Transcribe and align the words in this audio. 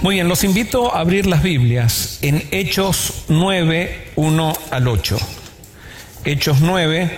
Muy 0.00 0.14
bien, 0.14 0.28
los 0.28 0.44
invito 0.44 0.94
a 0.94 1.00
abrir 1.00 1.26
las 1.26 1.42
Biblias 1.42 2.20
en 2.22 2.46
Hechos 2.52 3.24
9, 3.26 4.12
1 4.14 4.52
al 4.70 4.86
8. 4.86 5.18
Hechos 6.24 6.60
9, 6.60 7.10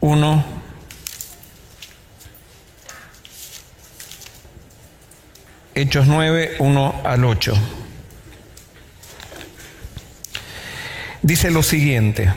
1 0.00 0.44
Hechos 5.74 6.06
9, 6.06 6.56
1 6.58 6.94
al 7.04 7.24
8. 7.24 7.54
Dice 11.22 11.50
lo 11.50 11.62
siguiente. 11.62 12.34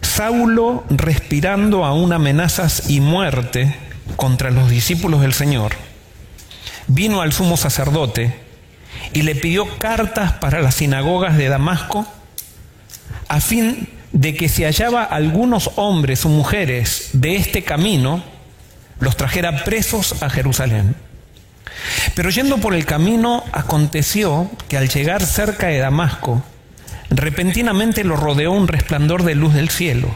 Saulo, 0.00 0.82
respirando 0.90 1.84
aún 1.84 2.12
amenazas 2.12 2.90
y 2.90 3.00
muerte 3.00 3.91
contra 4.16 4.50
los 4.50 4.70
discípulos 4.70 5.20
del 5.20 5.34
Señor, 5.34 5.72
vino 6.86 7.20
al 7.20 7.32
sumo 7.32 7.56
sacerdote 7.56 8.34
y 9.12 9.22
le 9.22 9.34
pidió 9.34 9.78
cartas 9.78 10.32
para 10.32 10.60
las 10.60 10.76
sinagogas 10.76 11.36
de 11.36 11.48
Damasco 11.48 12.06
a 13.28 13.40
fin 13.40 13.88
de 14.12 14.34
que 14.34 14.48
si 14.48 14.64
hallaba 14.64 15.04
algunos 15.04 15.70
hombres 15.76 16.24
o 16.24 16.28
mujeres 16.28 17.10
de 17.14 17.36
este 17.36 17.64
camino, 17.64 18.22
los 19.00 19.16
trajera 19.16 19.64
presos 19.64 20.22
a 20.22 20.28
Jerusalén. 20.28 20.94
Pero 22.14 22.30
yendo 22.30 22.58
por 22.58 22.74
el 22.74 22.84
camino, 22.84 23.42
aconteció 23.52 24.50
que 24.68 24.76
al 24.76 24.88
llegar 24.88 25.24
cerca 25.24 25.68
de 25.68 25.78
Damasco, 25.78 26.42
repentinamente 27.10 28.04
lo 28.04 28.16
rodeó 28.16 28.52
un 28.52 28.68
resplandor 28.68 29.24
de 29.24 29.34
luz 29.34 29.54
del 29.54 29.70
cielo. 29.70 30.14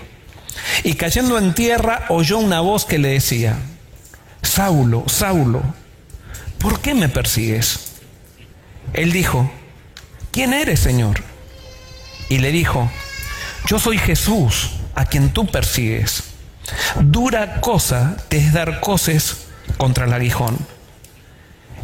Y 0.84 0.94
cayendo 0.94 1.38
en 1.38 1.54
tierra, 1.54 2.04
oyó 2.08 2.38
una 2.38 2.60
voz 2.60 2.84
que 2.84 2.98
le 2.98 3.08
decía, 3.08 3.56
Saulo, 4.46 5.04
Saulo, 5.06 5.62
¿por 6.58 6.80
qué 6.80 6.94
me 6.94 7.08
persigues? 7.08 7.96
Él 8.94 9.12
dijo, 9.12 9.50
¿quién 10.30 10.54
eres, 10.54 10.80
Señor? 10.80 11.22
Y 12.28 12.38
le 12.38 12.52
dijo, 12.52 12.90
yo 13.66 13.78
soy 13.78 13.98
Jesús, 13.98 14.70
a 14.94 15.04
quien 15.04 15.30
tú 15.30 15.46
persigues. 15.46 16.22
Dura 17.00 17.60
cosa 17.60 18.16
te 18.28 18.38
es 18.38 18.52
dar 18.52 18.80
coces 18.80 19.46
contra 19.76 20.06
el 20.06 20.12
aguijón. 20.12 20.56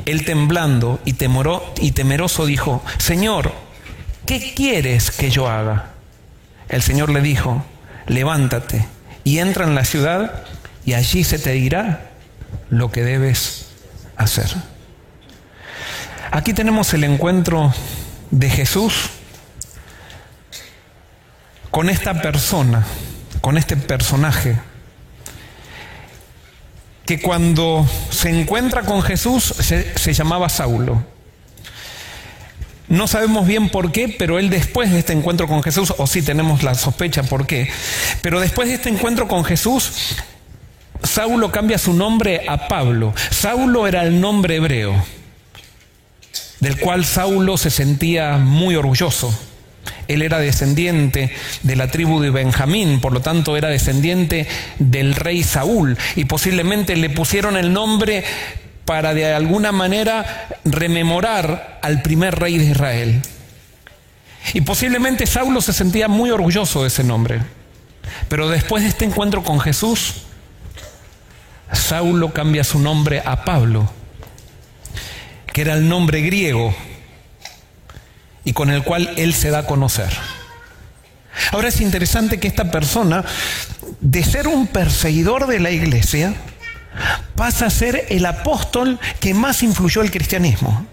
Él 0.07 0.25
temblando 0.25 1.01
y, 1.05 1.15
y 1.81 1.93
temeroso 1.93 2.47
dijo, 2.47 2.83
Señor, 2.99 3.53
¿qué 4.25 4.55
quieres 4.55 5.11
que 5.11 5.31
yo 5.31 5.49
haga? 5.49 5.91
El 6.69 6.83
Señor 6.83 7.11
le 7.11 7.21
dijo, 7.21 7.65
levántate 8.07 8.87
y 9.25 9.39
entra 9.39 9.65
en 9.65 9.75
la 9.75 9.85
ciudad 9.85 10.45
y 10.85 10.95
allí 10.95 11.23
se 11.25 11.39
te 11.39 11.53
dirá 11.53 12.12
lo 12.71 12.91
que 12.91 13.03
debes 13.03 13.67
hacer. 14.17 14.49
Aquí 16.31 16.55
tenemos 16.55 16.95
el 16.95 17.05
encuentro 17.05 17.75
de 18.31 18.49
Jesús 18.49 19.11
con 21.71 21.91
esta 21.91 22.21
persona, 22.23 22.85
con 23.41 23.59
este 23.59 23.77
personaje, 23.77 24.59
que 27.07 27.21
cuando 27.21 27.87
se 28.11 28.31
encuentra 28.31 28.83
con 28.83 29.03
Jesús 29.03 29.43
se, 29.45 30.15
llamaba 30.15 30.49
Saulo. 30.49 31.05
No 32.89 33.09
sabemos 33.09 33.47
bien 33.47 33.71
por 33.71 33.91
qué, 33.91 34.09
pero 34.09 34.39
él 34.39 34.51
después 34.51 34.91
de 34.91 34.99
este 34.99 35.13
encuentro 35.13 35.47
con 35.47 35.63
Jesús, 35.63 35.95
o 35.97 36.07
sí 36.07 36.23
tenemos 36.23 36.63
la 36.63 36.75
sospecha 36.75 37.23
por 37.23 37.47
qué, 37.47 37.71
pero 38.23 38.41
después 38.41 38.69
de 38.69 38.75
este 38.75 38.89
encuentro 38.89 39.29
con 39.29 39.45
Jesús, 39.45 40.17
Saulo 41.03 41.51
cambia 41.51 41.79
su 41.79 41.93
nombre 41.93 42.43
a 42.49 42.69
Pablo. 42.69 43.15
Saulo 43.31 43.87
era 43.87 44.03
el 44.03 44.21
nombre 44.21 44.57
hebreo, 44.57 45.05
del 46.61 46.79
cual 46.79 47.05
Saulo 47.05 47.57
se 47.57 47.71
sentía 47.71 48.39
muy 48.39 48.77
orgulloso. 48.77 49.37
Él 50.09 50.23
era 50.23 50.39
descendiente 50.39 51.33
de 51.63 51.77
la 51.77 51.89
tribu 51.89 52.21
de 52.21 52.31
Benjamín, 52.31 53.01
por 53.01 53.13
lo 53.13 53.21
tanto 53.21 53.57
era 53.57 53.69
descendiente 53.69 54.47
del 54.79 55.15
rey 55.15 55.43
Saúl 55.43 55.97
y 56.17 56.25
posiblemente 56.25 56.97
le 56.97 57.11
pusieron 57.11 57.57
el 57.57 57.73
nombre 57.73 58.25
para 58.85 59.15
de 59.15 59.33
alguna 59.33 59.73
manera 59.73 60.49
rememorar 60.65 61.79
al 61.83 62.03
primer 62.03 62.39
rey 62.39 62.59
de 62.59 62.65
Israel. 62.65 63.23
Y 64.55 64.61
posiblemente 64.63 65.27
Saulo 65.27 65.61
se 65.61 65.73
sentía 65.73 66.09
muy 66.09 66.31
orgulloso 66.31 66.83
de 66.83 66.89
ese 66.89 67.05
nombre. 67.05 67.41
Pero 68.29 68.49
después 68.49 68.83
de 68.83 68.89
este 68.89 69.05
encuentro 69.05 69.43
con 69.43 69.61
Jesús, 69.61 70.25
Saulo 71.73 72.33
cambia 72.33 72.65
su 72.65 72.79
nombre 72.79 73.23
a 73.25 73.45
Pablo, 73.45 73.91
que 75.53 75.63
era 75.63 75.75
el 75.75 75.89
nombre 75.89 76.21
griego 76.23 76.75
y 78.45 78.53
con 78.53 78.71
el 78.71 78.83
cual 78.83 79.11
él 79.17 79.35
se 79.35 79.51
da 79.51 79.61
a 79.61 79.67
conocer. 79.67 80.11
Ahora 81.51 81.69
es 81.69 81.81
interesante 81.81 82.39
que 82.39 82.49
esta 82.49 82.71
persona, 82.71 83.25
de 84.01 84.23
ser 84.25 84.49
un 84.49 84.67
perseguidor 84.67 85.47
de 85.47 85.61
la 85.61 85.71
iglesia, 85.71 86.35
pasa 87.37 87.67
a 87.67 87.71
ser 87.71 88.07
el 88.11 88.27
apóstol 88.27 88.99
que 89.21 89.35
más 89.35 89.63
influyó 89.63 90.03
el 90.03 90.11
cristianismo. 90.11 90.87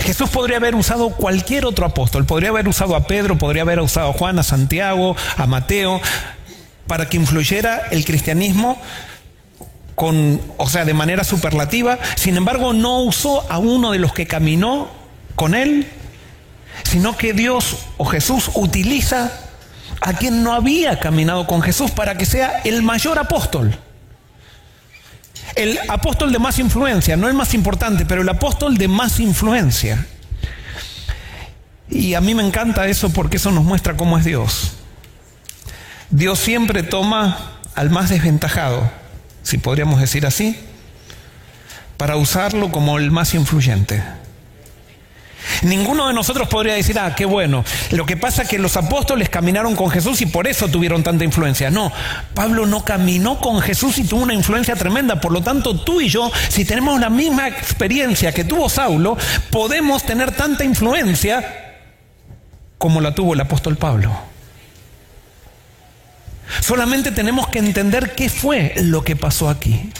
Jesús 0.00 0.28
podría 0.28 0.58
haber 0.58 0.74
usado 0.74 1.10
cualquier 1.10 1.64
otro 1.64 1.86
apóstol, 1.86 2.26
podría 2.26 2.50
haber 2.50 2.68
usado 2.68 2.94
a 2.94 3.06
Pedro, 3.06 3.38
podría 3.38 3.62
haber 3.62 3.80
usado 3.80 4.10
a 4.10 4.12
Juan, 4.12 4.38
a 4.38 4.42
Santiago, 4.42 5.16
a 5.36 5.46
Mateo, 5.46 6.00
para 6.86 7.08
que 7.08 7.16
influyera 7.16 7.82
el 7.90 8.04
cristianismo 8.04 8.80
con, 9.94 10.40
o 10.56 10.68
sea, 10.68 10.84
de 10.84 10.94
manera 10.94 11.24
superlativa. 11.24 11.98
Sin 12.16 12.36
embargo, 12.36 12.72
no 12.72 13.00
usó 13.00 13.50
a 13.50 13.58
uno 13.58 13.92
de 13.92 13.98
los 13.98 14.12
que 14.12 14.26
caminó 14.26 14.88
con 15.34 15.54
él, 15.54 15.86
sino 16.82 17.16
que 17.16 17.32
Dios 17.32 17.78
o 17.96 18.04
Jesús 18.04 18.50
utiliza 18.54 19.32
a 20.00 20.12
quien 20.12 20.42
no 20.42 20.52
había 20.52 20.98
caminado 20.98 21.46
con 21.46 21.62
Jesús 21.62 21.90
para 21.90 22.16
que 22.16 22.26
sea 22.26 22.60
el 22.64 22.82
mayor 22.82 23.18
apóstol. 23.18 23.76
El 25.54 25.78
apóstol 25.88 26.32
de 26.32 26.38
más 26.38 26.58
influencia, 26.58 27.16
no 27.16 27.28
el 27.28 27.34
más 27.34 27.54
importante, 27.54 28.04
pero 28.04 28.22
el 28.22 28.28
apóstol 28.28 28.76
de 28.76 28.88
más 28.88 29.20
influencia. 29.20 30.06
Y 31.88 32.14
a 32.14 32.20
mí 32.20 32.34
me 32.34 32.44
encanta 32.44 32.86
eso 32.88 33.10
porque 33.10 33.36
eso 33.36 33.52
nos 33.52 33.62
muestra 33.62 33.96
cómo 33.96 34.18
es 34.18 34.24
Dios. 34.24 34.72
Dios 36.10 36.38
siempre 36.38 36.82
toma 36.82 37.58
al 37.74 37.90
más 37.90 38.10
desventajado, 38.10 38.90
si 39.42 39.58
podríamos 39.58 40.00
decir 40.00 40.26
así, 40.26 40.56
para 41.96 42.16
usarlo 42.16 42.70
como 42.70 42.98
el 42.98 43.10
más 43.10 43.34
influyente. 43.34 44.02
Ninguno 45.62 46.08
de 46.08 46.14
nosotros 46.14 46.48
podría 46.48 46.74
decir, 46.74 46.98
ah, 46.98 47.14
qué 47.14 47.24
bueno. 47.24 47.64
Lo 47.90 48.06
que 48.06 48.16
pasa 48.16 48.42
es 48.42 48.48
que 48.48 48.58
los 48.58 48.76
apóstoles 48.76 49.28
caminaron 49.28 49.76
con 49.76 49.90
Jesús 49.90 50.20
y 50.20 50.26
por 50.26 50.46
eso 50.46 50.68
tuvieron 50.68 51.02
tanta 51.02 51.24
influencia. 51.24 51.70
No, 51.70 51.92
Pablo 52.34 52.66
no 52.66 52.84
caminó 52.84 53.38
con 53.38 53.60
Jesús 53.60 53.98
y 53.98 54.04
tuvo 54.04 54.22
una 54.22 54.34
influencia 54.34 54.74
tremenda. 54.74 55.20
Por 55.20 55.32
lo 55.32 55.42
tanto, 55.42 55.78
tú 55.80 56.00
y 56.00 56.08
yo, 56.08 56.30
si 56.48 56.64
tenemos 56.64 56.98
la 57.00 57.10
misma 57.10 57.48
experiencia 57.48 58.32
que 58.32 58.44
tuvo 58.44 58.68
Saulo, 58.68 59.16
podemos 59.50 60.02
tener 60.04 60.32
tanta 60.32 60.64
influencia 60.64 61.82
como 62.78 63.00
la 63.00 63.14
tuvo 63.14 63.34
el 63.34 63.40
apóstol 63.40 63.76
Pablo. 63.76 64.33
Solamente 66.60 67.10
tenemos 67.12 67.48
que 67.48 67.58
entender 67.58 68.14
qué 68.14 68.28
fue 68.28 68.74
lo 68.76 69.04
que 69.04 69.16
pasó 69.16 69.48
aquí. 69.48 69.90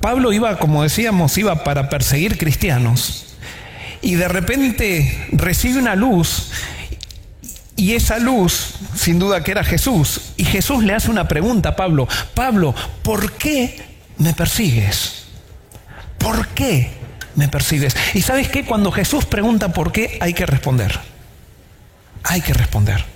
Pablo 0.00 0.32
iba, 0.32 0.58
como 0.58 0.82
decíamos, 0.82 1.38
iba 1.38 1.64
para 1.64 1.88
perseguir 1.88 2.36
cristianos 2.36 3.36
y 4.02 4.16
de 4.16 4.28
repente 4.28 5.28
recibe 5.32 5.78
una 5.78 5.94
luz 5.96 6.50
y 7.76 7.94
esa 7.94 8.18
luz, 8.18 8.74
sin 8.94 9.18
duda 9.18 9.42
que 9.42 9.50
era 9.50 9.64
Jesús, 9.64 10.20
y 10.36 10.44
Jesús 10.44 10.84
le 10.84 10.94
hace 10.94 11.10
una 11.10 11.26
pregunta 11.26 11.70
a 11.70 11.76
Pablo, 11.76 12.06
Pablo, 12.34 12.74
¿por 13.02 13.32
qué 13.32 13.82
me 14.18 14.32
persigues? 14.32 15.24
¿Por 16.18 16.48
qué 16.48 16.92
me 17.34 17.48
persigues? 17.48 17.96
Y 18.14 18.20
sabes 18.20 18.48
qué, 18.48 18.64
cuando 18.64 18.92
Jesús 18.92 19.24
pregunta 19.24 19.72
por 19.72 19.90
qué, 19.90 20.18
hay 20.20 20.34
que 20.34 20.46
responder. 20.46 21.00
Hay 22.22 22.40
que 22.42 22.54
responder. 22.54 23.13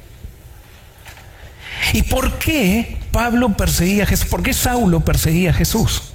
¿Y 1.93 2.03
por 2.03 2.39
qué 2.39 2.97
Pablo 3.13 3.57
perseguía 3.57 4.05
a 4.05 4.07
Jesús? 4.07 4.29
¿Por 4.29 4.43
qué 4.43 4.53
Saulo 4.53 5.01
perseguía 5.01 5.51
a 5.51 5.55
Jesús? 5.55 6.13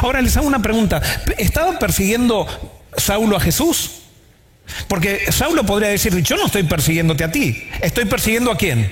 Ahora 0.00 0.20
les 0.20 0.36
hago 0.36 0.46
una 0.46 0.62
pregunta. 0.62 1.00
¿Estaba 1.38 1.78
persiguiendo 1.78 2.46
Saulo 2.96 3.36
a 3.36 3.40
Jesús? 3.40 4.02
Porque 4.88 5.30
Saulo 5.30 5.64
podría 5.64 5.88
decir, 5.88 6.14
yo 6.22 6.36
no 6.36 6.46
estoy 6.46 6.62
persiguiéndote 6.62 7.24
a 7.24 7.32
ti, 7.32 7.68
estoy 7.80 8.04
persiguiendo 8.04 8.50
a 8.50 8.56
quién? 8.56 8.90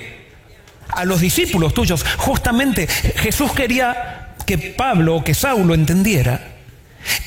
A 0.88 1.04
los 1.04 1.20
discípulos 1.20 1.74
tuyos. 1.74 2.04
Justamente 2.18 2.86
Jesús 2.86 3.52
quería 3.52 4.34
que 4.46 4.58
Pablo 4.58 5.16
o 5.16 5.24
que 5.24 5.34
Saulo 5.34 5.74
entendiera 5.74 6.56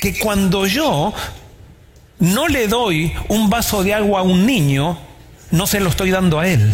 que 0.00 0.18
cuando 0.18 0.66
yo 0.66 1.14
no 2.18 2.48
le 2.48 2.68
doy 2.68 3.12
un 3.28 3.50
vaso 3.50 3.82
de 3.82 3.94
agua 3.94 4.20
a 4.20 4.22
un 4.22 4.46
niño, 4.46 4.98
no 5.50 5.66
se 5.66 5.80
lo 5.80 5.90
estoy 5.90 6.10
dando 6.10 6.38
a 6.38 6.48
él. 6.48 6.72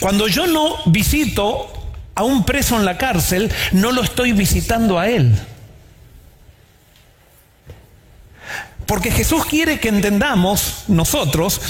Cuando 0.00 0.28
yo 0.28 0.46
no 0.46 0.76
visito 0.86 1.72
a 2.14 2.24
un 2.24 2.44
preso 2.44 2.76
en 2.76 2.84
la 2.84 2.98
cárcel, 2.98 3.52
no 3.72 3.92
lo 3.92 4.02
estoy 4.02 4.32
visitando 4.32 4.98
a 4.98 5.08
él. 5.08 5.38
Porque 8.86 9.10
Jesús 9.10 9.44
quiere 9.44 9.78
que 9.80 9.88
entendamos 9.88 10.84
nosotros 10.88 11.60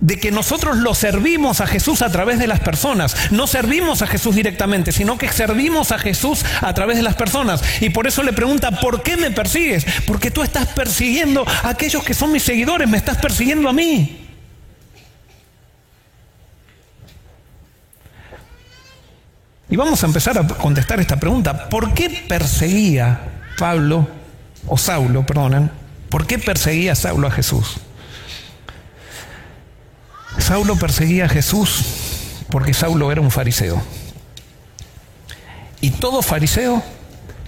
de 0.00 0.18
que 0.18 0.30
nosotros 0.30 0.76
lo 0.76 0.94
servimos 0.94 1.60
a 1.60 1.66
Jesús 1.66 2.02
a 2.02 2.10
través 2.10 2.38
de 2.38 2.46
las 2.46 2.60
personas. 2.60 3.30
No 3.30 3.46
servimos 3.46 4.02
a 4.02 4.06
Jesús 4.06 4.34
directamente, 4.34 4.92
sino 4.92 5.16
que 5.16 5.32
servimos 5.32 5.92
a 5.92 5.98
Jesús 5.98 6.44
a 6.60 6.74
través 6.74 6.96
de 6.96 7.02
las 7.02 7.14
personas. 7.14 7.62
Y 7.80 7.90
por 7.90 8.06
eso 8.06 8.22
le 8.22 8.32
pregunta, 8.32 8.72
¿por 8.80 9.02
qué 9.02 9.16
me 9.16 9.30
persigues? 9.30 9.86
Porque 10.06 10.30
tú 10.30 10.42
estás 10.42 10.66
persiguiendo 10.66 11.46
a 11.46 11.68
aquellos 11.70 12.04
que 12.04 12.12
son 12.12 12.32
mis 12.32 12.42
seguidores, 12.42 12.88
me 12.88 12.98
estás 12.98 13.18
persiguiendo 13.18 13.68
a 13.68 13.72
mí. 13.72 14.23
Y 19.74 19.76
vamos 19.76 20.04
a 20.04 20.06
empezar 20.06 20.38
a 20.38 20.46
contestar 20.46 21.00
esta 21.00 21.16
pregunta. 21.16 21.68
¿Por 21.68 21.94
qué 21.94 22.08
perseguía 22.28 23.22
Pablo, 23.58 24.06
o 24.68 24.78
Saulo, 24.78 25.26
perdonen, 25.26 25.68
por 26.10 26.28
qué 26.28 26.38
perseguía 26.38 26.94
Saulo 26.94 27.26
a 27.26 27.32
Jesús? 27.32 27.78
Saulo 30.38 30.76
perseguía 30.76 31.24
a 31.24 31.28
Jesús 31.28 31.86
porque 32.50 32.72
Saulo 32.72 33.10
era 33.10 33.20
un 33.20 33.32
fariseo. 33.32 33.82
Y 35.80 35.90
todo 35.90 36.22
fariseo 36.22 36.80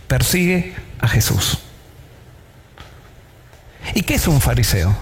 persigue 0.08 0.74
a 0.98 1.06
Jesús. 1.06 1.58
¿Y 3.94 4.02
qué 4.02 4.14
es 4.16 4.26
un 4.26 4.40
fariseo? 4.40 4.96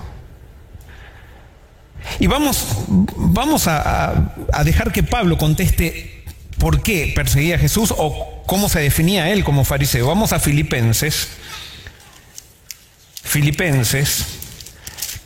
Y 2.19 2.27
vamos, 2.27 2.67
vamos 2.87 3.67
a, 3.67 4.31
a 4.53 4.63
dejar 4.63 4.93
que 4.93 5.03
Pablo 5.03 5.39
conteste 5.39 6.14
por 6.59 6.83
qué 6.83 7.13
perseguía 7.15 7.57
a 7.57 7.59
Jesús 7.59 7.93
o 7.97 8.43
cómo 8.47 8.69
se 8.69 8.81
definía 8.81 9.31
él 9.31 9.45
como 9.45 9.65
fariseo. 9.65 10.07
Vamos 10.07 10.33
a 10.33 10.41
Filipenses. 10.41 11.29
Filipenses, 13.23 14.27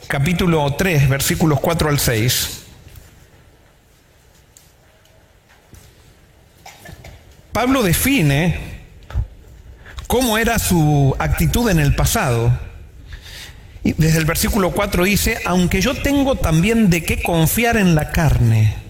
capítulo 0.07 0.75
3, 0.75 1.09
versículos 1.09 1.61
4 1.61 1.91
al 1.91 1.99
6. 1.99 2.63
Pablo 7.53 7.83
define 7.83 8.59
cómo 10.07 10.39
era 10.39 10.59
su 10.59 11.15
actitud 11.19 11.69
en 11.69 11.81
el 11.81 11.95
pasado. 11.95 12.57
Desde 13.83 14.19
el 14.19 14.25
versículo 14.25 14.71
4 14.71 15.05
dice, 15.05 15.39
aunque 15.45 15.81
yo 15.81 15.95
tengo 16.01 16.37
también 16.37 16.89
de 16.89 17.05
qué 17.05 17.23
confiar 17.23 17.77
en 17.77 17.95
la 17.95 18.11
carne. 18.11 18.88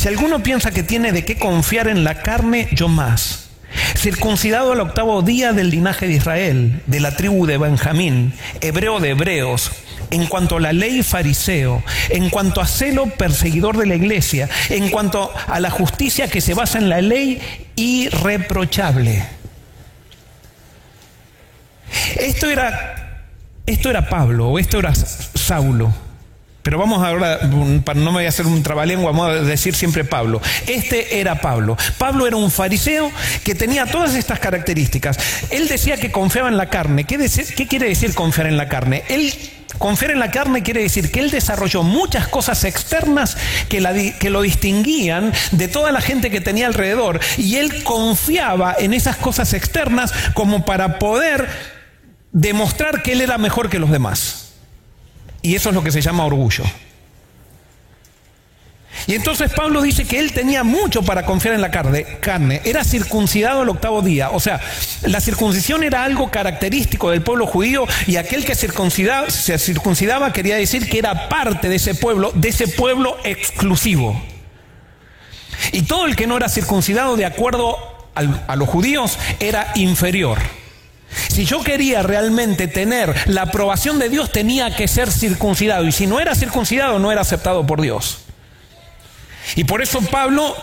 Si 0.00 0.08
alguno 0.08 0.42
piensa 0.42 0.70
que 0.70 0.82
tiene 0.82 1.12
de 1.12 1.26
qué 1.26 1.36
confiar 1.38 1.86
en 1.86 2.04
la 2.04 2.22
carne, 2.22 2.70
yo 2.72 2.88
más. 2.88 3.50
Circuncidado 3.98 4.72
al 4.72 4.80
octavo 4.80 5.20
día 5.20 5.52
del 5.52 5.68
linaje 5.68 6.06
de 6.06 6.14
Israel, 6.14 6.80
de 6.86 7.00
la 7.00 7.16
tribu 7.16 7.44
de 7.44 7.58
Benjamín, 7.58 8.32
hebreo 8.62 8.98
de 8.98 9.10
hebreos, 9.10 9.70
en 10.10 10.24
cuanto 10.26 10.56
a 10.56 10.60
la 10.60 10.72
ley 10.72 11.02
fariseo, 11.02 11.82
en 12.08 12.30
cuanto 12.30 12.62
a 12.62 12.66
celo 12.66 13.08
perseguidor 13.08 13.76
de 13.76 13.84
la 13.84 13.94
iglesia, 13.94 14.48
en 14.70 14.88
cuanto 14.88 15.30
a 15.46 15.60
la 15.60 15.68
justicia 15.68 16.28
que 16.28 16.40
se 16.40 16.54
basa 16.54 16.78
en 16.78 16.88
la 16.88 17.02
ley 17.02 17.42
irreprochable. 17.76 19.22
Esto 22.16 22.48
era, 22.48 23.26
esto 23.66 23.90
era 23.90 24.08
Pablo 24.08 24.48
o 24.48 24.58
esto 24.58 24.78
era 24.78 24.94
Saulo. 24.94 25.92
Pero 26.62 26.78
vamos 26.78 27.02
ahora, 27.02 27.40
para 27.84 27.98
no 27.98 28.06
me 28.12 28.18
voy 28.18 28.26
a 28.26 28.28
hacer 28.28 28.46
un 28.46 28.62
trabalengua, 28.62 29.12
vamos 29.12 29.30
a 29.30 29.34
decir 29.42 29.74
siempre 29.74 30.04
Pablo. 30.04 30.42
Este 30.66 31.20
era 31.20 31.40
Pablo. 31.40 31.76
Pablo 31.96 32.26
era 32.26 32.36
un 32.36 32.50
fariseo 32.50 33.10
que 33.44 33.54
tenía 33.54 33.86
todas 33.86 34.14
estas 34.14 34.38
características. 34.40 35.18
Él 35.50 35.68
decía 35.68 35.96
que 35.96 36.12
confiaba 36.12 36.48
en 36.48 36.58
la 36.58 36.68
carne. 36.68 37.04
¿Qué, 37.04 37.16
quiere 37.66 37.88
decir 37.88 38.14
confiar 38.14 38.46
en 38.46 38.56
la 38.56 38.68
carne? 38.68 39.04
Él 39.08 39.32
Confiar 39.78 40.10
en 40.10 40.18
la 40.18 40.30
carne 40.30 40.62
quiere 40.62 40.82
decir 40.82 41.10
que 41.10 41.20
él 41.20 41.30
desarrolló 41.30 41.82
muchas 41.84 42.26
cosas 42.28 42.64
externas 42.64 43.36
que, 43.68 43.80
lo 43.80 44.42
distinguían 44.42 45.32
de 45.52 45.68
toda 45.68 45.92
la 45.92 46.00
gente 46.00 46.28
que 46.28 46.40
tenía 46.40 46.66
alrededor 46.66 47.20
y 47.38 47.56
él 47.56 47.82
confiaba 47.84 48.74
en 48.78 48.92
esas 48.92 49.16
cosas 49.16 49.54
externas 49.54 50.12
como 50.34 50.64
para 50.64 50.98
poder 50.98 51.48
demostrar 52.32 53.02
que 53.02 53.12
él 53.12 53.20
era 53.20 53.38
mejor 53.38 53.70
que 53.70 53.78
los 53.78 53.90
demás. 53.90 54.49
Y 55.42 55.54
eso 55.54 55.70
es 55.70 55.74
lo 55.74 55.82
que 55.82 55.90
se 55.90 56.00
llama 56.00 56.24
orgullo. 56.24 56.64
Y 59.06 59.14
entonces 59.14 59.50
Pablo 59.52 59.82
dice 59.82 60.04
que 60.04 60.18
él 60.18 60.32
tenía 60.32 60.62
mucho 60.62 61.02
para 61.02 61.24
confiar 61.24 61.54
en 61.54 61.60
la 61.60 61.70
carne, 61.70 62.60
Era 62.64 62.84
circuncidado 62.84 63.62
el 63.62 63.68
octavo 63.68 64.02
día. 64.02 64.30
O 64.30 64.40
sea, 64.40 64.60
la 65.02 65.20
circuncisión 65.20 65.82
era 65.82 66.04
algo 66.04 66.30
característico 66.30 67.10
del 67.10 67.22
pueblo 67.22 67.46
judío 67.46 67.86
y 68.06 68.16
aquel 68.16 68.44
que 68.44 68.54
circuncidaba, 68.54 69.30
se 69.30 69.58
circuncidaba 69.58 70.32
quería 70.32 70.56
decir 70.56 70.88
que 70.88 70.98
era 70.98 71.28
parte 71.28 71.68
de 71.68 71.76
ese 71.76 71.94
pueblo, 71.94 72.32
de 72.34 72.48
ese 72.48 72.68
pueblo 72.68 73.16
exclusivo. 73.24 74.20
Y 75.72 75.82
todo 75.82 76.06
el 76.06 76.16
que 76.16 76.26
no 76.26 76.36
era 76.36 76.48
circuncidado 76.48 77.16
de 77.16 77.26
acuerdo 77.26 77.76
a 78.14 78.56
los 78.56 78.68
judíos 78.68 79.18
era 79.38 79.72
inferior. 79.76 80.38
Si 81.28 81.44
yo 81.44 81.62
quería 81.62 82.02
realmente 82.02 82.68
tener 82.68 83.14
la 83.26 83.42
aprobación 83.42 83.98
de 83.98 84.08
Dios, 84.08 84.30
tenía 84.30 84.74
que 84.74 84.88
ser 84.88 85.10
circuncidado. 85.10 85.84
Y 85.84 85.92
si 85.92 86.06
no 86.06 86.20
era 86.20 86.34
circuncidado, 86.34 86.98
no 86.98 87.10
era 87.10 87.22
aceptado 87.22 87.66
por 87.66 87.80
Dios. 87.80 88.18
Y 89.56 89.64
por 89.64 89.82
eso 89.82 90.00
Pablo 90.02 90.54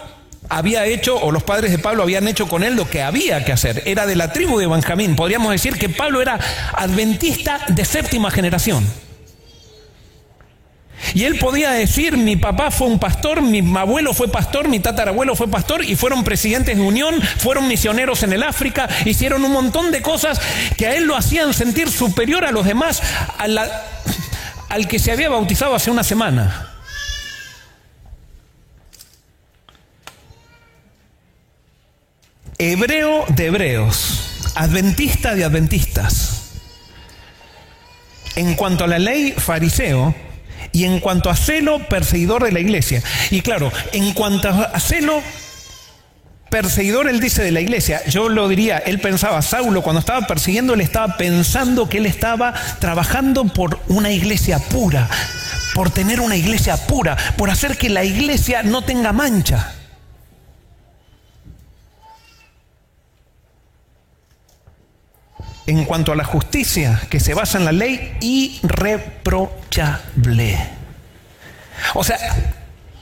había 0.49 0.85
hecho, 0.85 1.17
o 1.17 1.31
los 1.31 1.43
padres 1.43 1.71
de 1.71 1.79
Pablo 1.79 2.03
habían 2.03 2.27
hecho 2.27 2.47
con 2.47 2.63
él 2.63 2.75
lo 2.75 2.89
que 2.89 3.01
había 3.01 3.43
que 3.43 3.51
hacer. 3.51 3.83
Era 3.85 4.05
de 4.05 4.15
la 4.15 4.31
tribu 4.31 4.57
de 4.59 4.67
Benjamín. 4.67 5.15
Podríamos 5.15 5.51
decir 5.51 5.77
que 5.77 5.89
Pablo 5.89 6.21
era 6.21 6.39
adventista 6.73 7.59
de 7.67 7.83
séptima 7.83 8.31
generación. 8.31 8.85
Y 11.13 11.23
él 11.25 11.37
podía 11.37 11.71
decir, 11.71 12.17
mi 12.17 12.35
papá 12.35 12.71
fue 12.71 12.87
un 12.87 12.99
pastor, 12.99 13.41
mi 13.41 13.59
abuelo 13.77 14.13
fue 14.13 14.27
pastor, 14.27 14.67
mi 14.67 14.79
tatarabuelo 14.79 15.35
fue 15.35 15.47
pastor 15.47 15.83
y 15.83 15.95
fueron 15.95 16.23
presidentes 16.23 16.75
de 16.75 16.81
unión, 16.81 17.21
fueron 17.37 17.67
misioneros 17.67 18.23
en 18.23 18.33
el 18.33 18.43
África, 18.43 18.89
hicieron 19.05 19.43
un 19.43 19.51
montón 19.51 19.91
de 19.91 20.01
cosas 20.01 20.39
que 20.77 20.87
a 20.87 20.95
él 20.95 21.05
lo 21.05 21.15
hacían 21.15 21.53
sentir 21.53 21.89
superior 21.89 22.45
a 22.45 22.51
los 22.51 22.65
demás, 22.65 23.01
al 23.37 24.87
que 24.87 24.99
se 24.99 25.11
había 25.11 25.29
bautizado 25.29 25.75
hace 25.75 25.91
una 25.91 26.03
semana. 26.03 26.73
hebreo 32.59 33.25
de 33.29 33.45
hebreos, 33.45 34.51
adventista 34.55 35.35
de 35.35 35.43
adventistas. 35.43 36.53
En 38.35 38.55
cuanto 38.55 38.83
a 38.83 38.87
la 38.87 38.99
ley, 38.99 39.33
fariseo, 39.33 40.15
y 40.77 40.85
en 40.85 40.99
cuanto 40.99 41.31
a 41.31 41.35
celo, 41.35 41.79
perseguidor 41.89 42.43
de 42.43 42.51
la 42.51 42.59
iglesia. 42.59 43.01
Y 43.31 43.41
claro, 43.41 43.71
en 43.93 44.13
cuanto 44.13 44.47
a 44.49 44.79
celo, 44.79 45.23
perseguidor, 46.51 47.09
él 47.09 47.19
dice 47.19 47.43
de 47.43 47.51
la 47.51 47.61
iglesia. 47.61 48.05
Yo 48.05 48.29
lo 48.29 48.47
diría, 48.47 48.77
él 48.77 48.99
pensaba, 48.99 49.41
Saulo, 49.41 49.81
cuando 49.81 50.01
estaba 50.01 50.27
persiguiendo, 50.27 50.75
él 50.75 50.81
estaba 50.81 51.17
pensando 51.17 51.89
que 51.89 51.97
él 51.97 52.05
estaba 52.05 52.53
trabajando 52.77 53.45
por 53.45 53.79
una 53.87 54.11
iglesia 54.11 54.59
pura, 54.59 55.09
por 55.73 55.89
tener 55.89 56.21
una 56.21 56.35
iglesia 56.35 56.77
pura, 56.77 57.17
por 57.37 57.49
hacer 57.49 57.75
que 57.75 57.89
la 57.89 58.03
iglesia 58.03 58.61
no 58.61 58.83
tenga 58.83 59.13
mancha. 59.13 59.76
En 65.67 65.85
cuanto 65.85 66.11
a 66.13 66.15
la 66.15 66.23
justicia 66.23 67.01
que 67.09 67.19
se 67.19 67.33
basa 67.33 67.57
en 67.57 67.65
la 67.65 67.73
ley 67.73 68.15
irreprochable. 68.21 70.57
O 71.93 72.03
sea, 72.03 72.17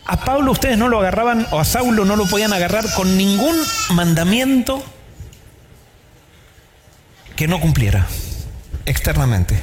a 0.06 0.26
Pablo 0.26 0.52
ustedes 0.52 0.78
no 0.78 0.90
lo 0.90 1.00
agarraban, 1.00 1.48
o 1.52 1.60
a 1.60 1.66
Saulo 1.66 2.06
no 2.06 2.16
lo 2.16 2.26
podían 2.26 2.54
agarrar 2.54 2.86
con 2.96 3.18
ningún 3.18 3.56
mandamiento 3.92 4.84
que 7.36 7.48
no 7.48 7.60
cumpliera 7.60 8.08
externamente. 8.86 9.60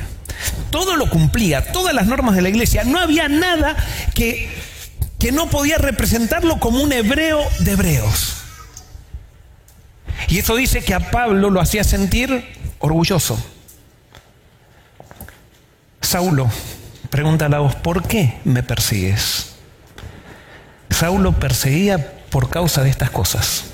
Todo 0.70 0.96
lo 0.96 1.10
cumplía, 1.10 1.72
todas 1.72 1.92
las 1.94 2.06
normas 2.06 2.36
de 2.36 2.42
la 2.42 2.48
iglesia. 2.48 2.84
No 2.84 3.00
había 3.00 3.28
nada 3.28 3.74
que, 4.14 4.48
que 5.18 5.32
no 5.32 5.50
podía 5.50 5.78
representarlo 5.78 6.60
como 6.60 6.80
un 6.82 6.92
hebreo 6.92 7.40
de 7.60 7.72
hebreos. 7.72 8.36
Y 10.28 10.38
eso 10.38 10.54
dice 10.54 10.84
que 10.84 10.94
a 10.94 11.10
Pablo 11.10 11.50
lo 11.50 11.60
hacía 11.60 11.82
sentir 11.84 12.61
orgulloso. 12.82 13.38
Saulo, 16.00 16.50
pregunta 17.08 17.46
a 17.46 17.58
voz, 17.58 17.74
¿por 17.76 18.06
qué 18.06 18.40
me 18.44 18.62
persigues? 18.62 19.54
Saulo 20.90 21.32
perseguía 21.32 22.12
por 22.28 22.50
causa 22.50 22.82
de 22.82 22.90
estas 22.90 23.10
cosas. 23.10 23.64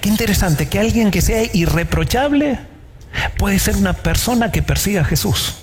Qué 0.00 0.08
interesante 0.08 0.68
que 0.68 0.78
alguien 0.78 1.10
que 1.10 1.20
sea 1.20 1.42
irreprochable 1.52 2.58
puede 3.36 3.58
ser 3.58 3.76
una 3.76 3.92
persona 3.92 4.50
que 4.50 4.62
persiga 4.62 5.02
a 5.02 5.04
Jesús. 5.04 5.61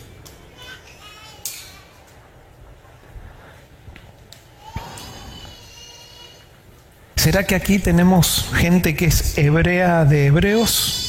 ¿Será 7.29 7.45
que 7.45 7.53
aquí 7.53 7.77
tenemos 7.77 8.50
gente 8.55 8.95
que 8.95 9.05
es 9.05 9.38
hebrea 9.38 10.03
de 10.03 10.25
hebreos? 10.25 11.05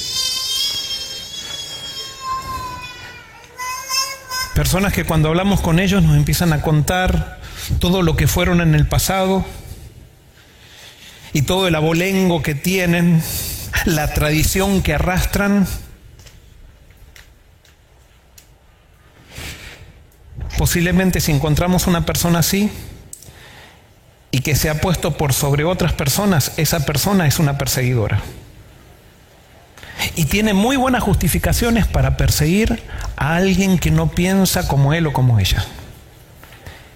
Personas 4.55 4.93
que 4.93 5.05
cuando 5.05 5.31
hablamos 5.31 5.63
con 5.63 5.79
ellos 5.79 6.03
nos 6.03 6.19
empiezan 6.19 6.53
a 6.53 6.61
contar 6.61 7.41
todo 7.79 8.03
lo 8.03 8.17
que 8.17 8.27
fueron 8.27 8.61
en 8.61 8.75
el 8.75 8.87
pasado 8.87 9.47
y 11.33 11.41
todo 11.41 11.67
el 11.67 11.75
abolengo 11.75 12.43
que 12.43 12.55
tienen, 12.55 13.23
la 13.87 14.13
tradición 14.13 14.83
que 14.83 14.93
arrastran. 14.93 15.67
Posiblemente 20.59 21.23
si 21.23 21.33
encontramos 21.33 21.87
una 21.87 22.05
persona 22.05 22.41
así 22.41 22.71
y 24.31 24.41
que 24.41 24.55
se 24.55 24.71
ha 24.71 24.81
puesto 24.81 25.17
por 25.17 25.33
sobre 25.33 25.65
otras 25.65 25.93
personas, 25.93 26.53
esa 26.57 26.85
persona 26.87 27.27
es 27.27 27.39
una 27.39 27.59
perseguidora. 27.59 28.21
Y 30.17 30.27
tiene 30.27 30.55
muy 30.55 30.77
buenas 30.77 31.03
justificaciones 31.03 31.87
para 31.87 32.17
perseguir 32.17 32.83
a 33.17 33.37
alguien 33.37 33.79
que 33.79 33.91
no 33.91 34.09
piensa 34.09 34.67
como 34.67 34.95
él 34.95 35.07
o 35.07 35.13
como 35.13 35.39
ella. 35.39 35.65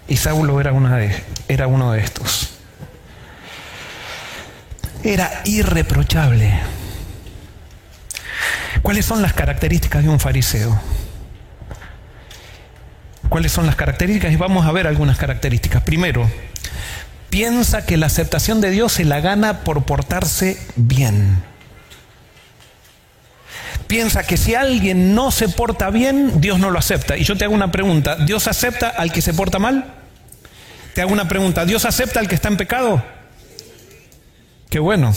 Y 0.08 0.16
Saulo 0.16 0.60
era, 0.60 0.72
una 0.72 0.96
de, 0.96 1.24
era 1.48 1.66
uno 1.66 1.92
de 1.92 2.00
estos. 2.00 2.50
Era 5.02 5.42
irreprochable. 5.44 6.60
¿Cuáles 8.82 9.04
son 9.04 9.22
las 9.22 9.32
características 9.32 10.02
de 10.02 10.08
un 10.08 10.20
fariseo? 10.20 10.80
¿Cuáles 13.28 13.52
son 13.52 13.66
las 13.66 13.76
características? 13.76 14.32
Y 14.32 14.36
vamos 14.36 14.66
a 14.66 14.72
ver 14.72 14.86
algunas 14.86 15.18
características. 15.18 15.82
Primero, 15.82 16.30
piensa 17.34 17.84
que 17.84 17.96
la 17.96 18.06
aceptación 18.06 18.60
de 18.60 18.70
Dios 18.70 18.92
se 18.92 19.04
la 19.04 19.18
gana 19.18 19.64
por 19.64 19.82
portarse 19.82 20.56
bien 20.76 21.42
piensa 23.88 24.22
que 24.24 24.36
si 24.36 24.54
alguien 24.54 25.16
no 25.16 25.32
se 25.32 25.48
porta 25.48 25.90
bien, 25.90 26.40
Dios 26.40 26.60
no 26.60 26.70
lo 26.70 26.78
acepta. 26.78 27.16
Y 27.16 27.24
yo 27.24 27.36
te 27.36 27.44
hago 27.44 27.54
una 27.54 27.72
pregunta, 27.72 28.14
¿Dios 28.16 28.46
acepta 28.46 28.88
al 28.88 29.10
que 29.10 29.20
se 29.20 29.34
porta 29.34 29.58
mal? 29.58 29.94
Te 30.94 31.02
hago 31.02 31.12
una 31.12 31.26
pregunta, 31.26 31.64
¿Dios 31.64 31.84
acepta 31.84 32.20
al 32.20 32.28
que 32.28 32.36
está 32.36 32.46
en 32.46 32.56
pecado? 32.56 33.04
Qué 34.70 34.78
bueno, 34.78 35.12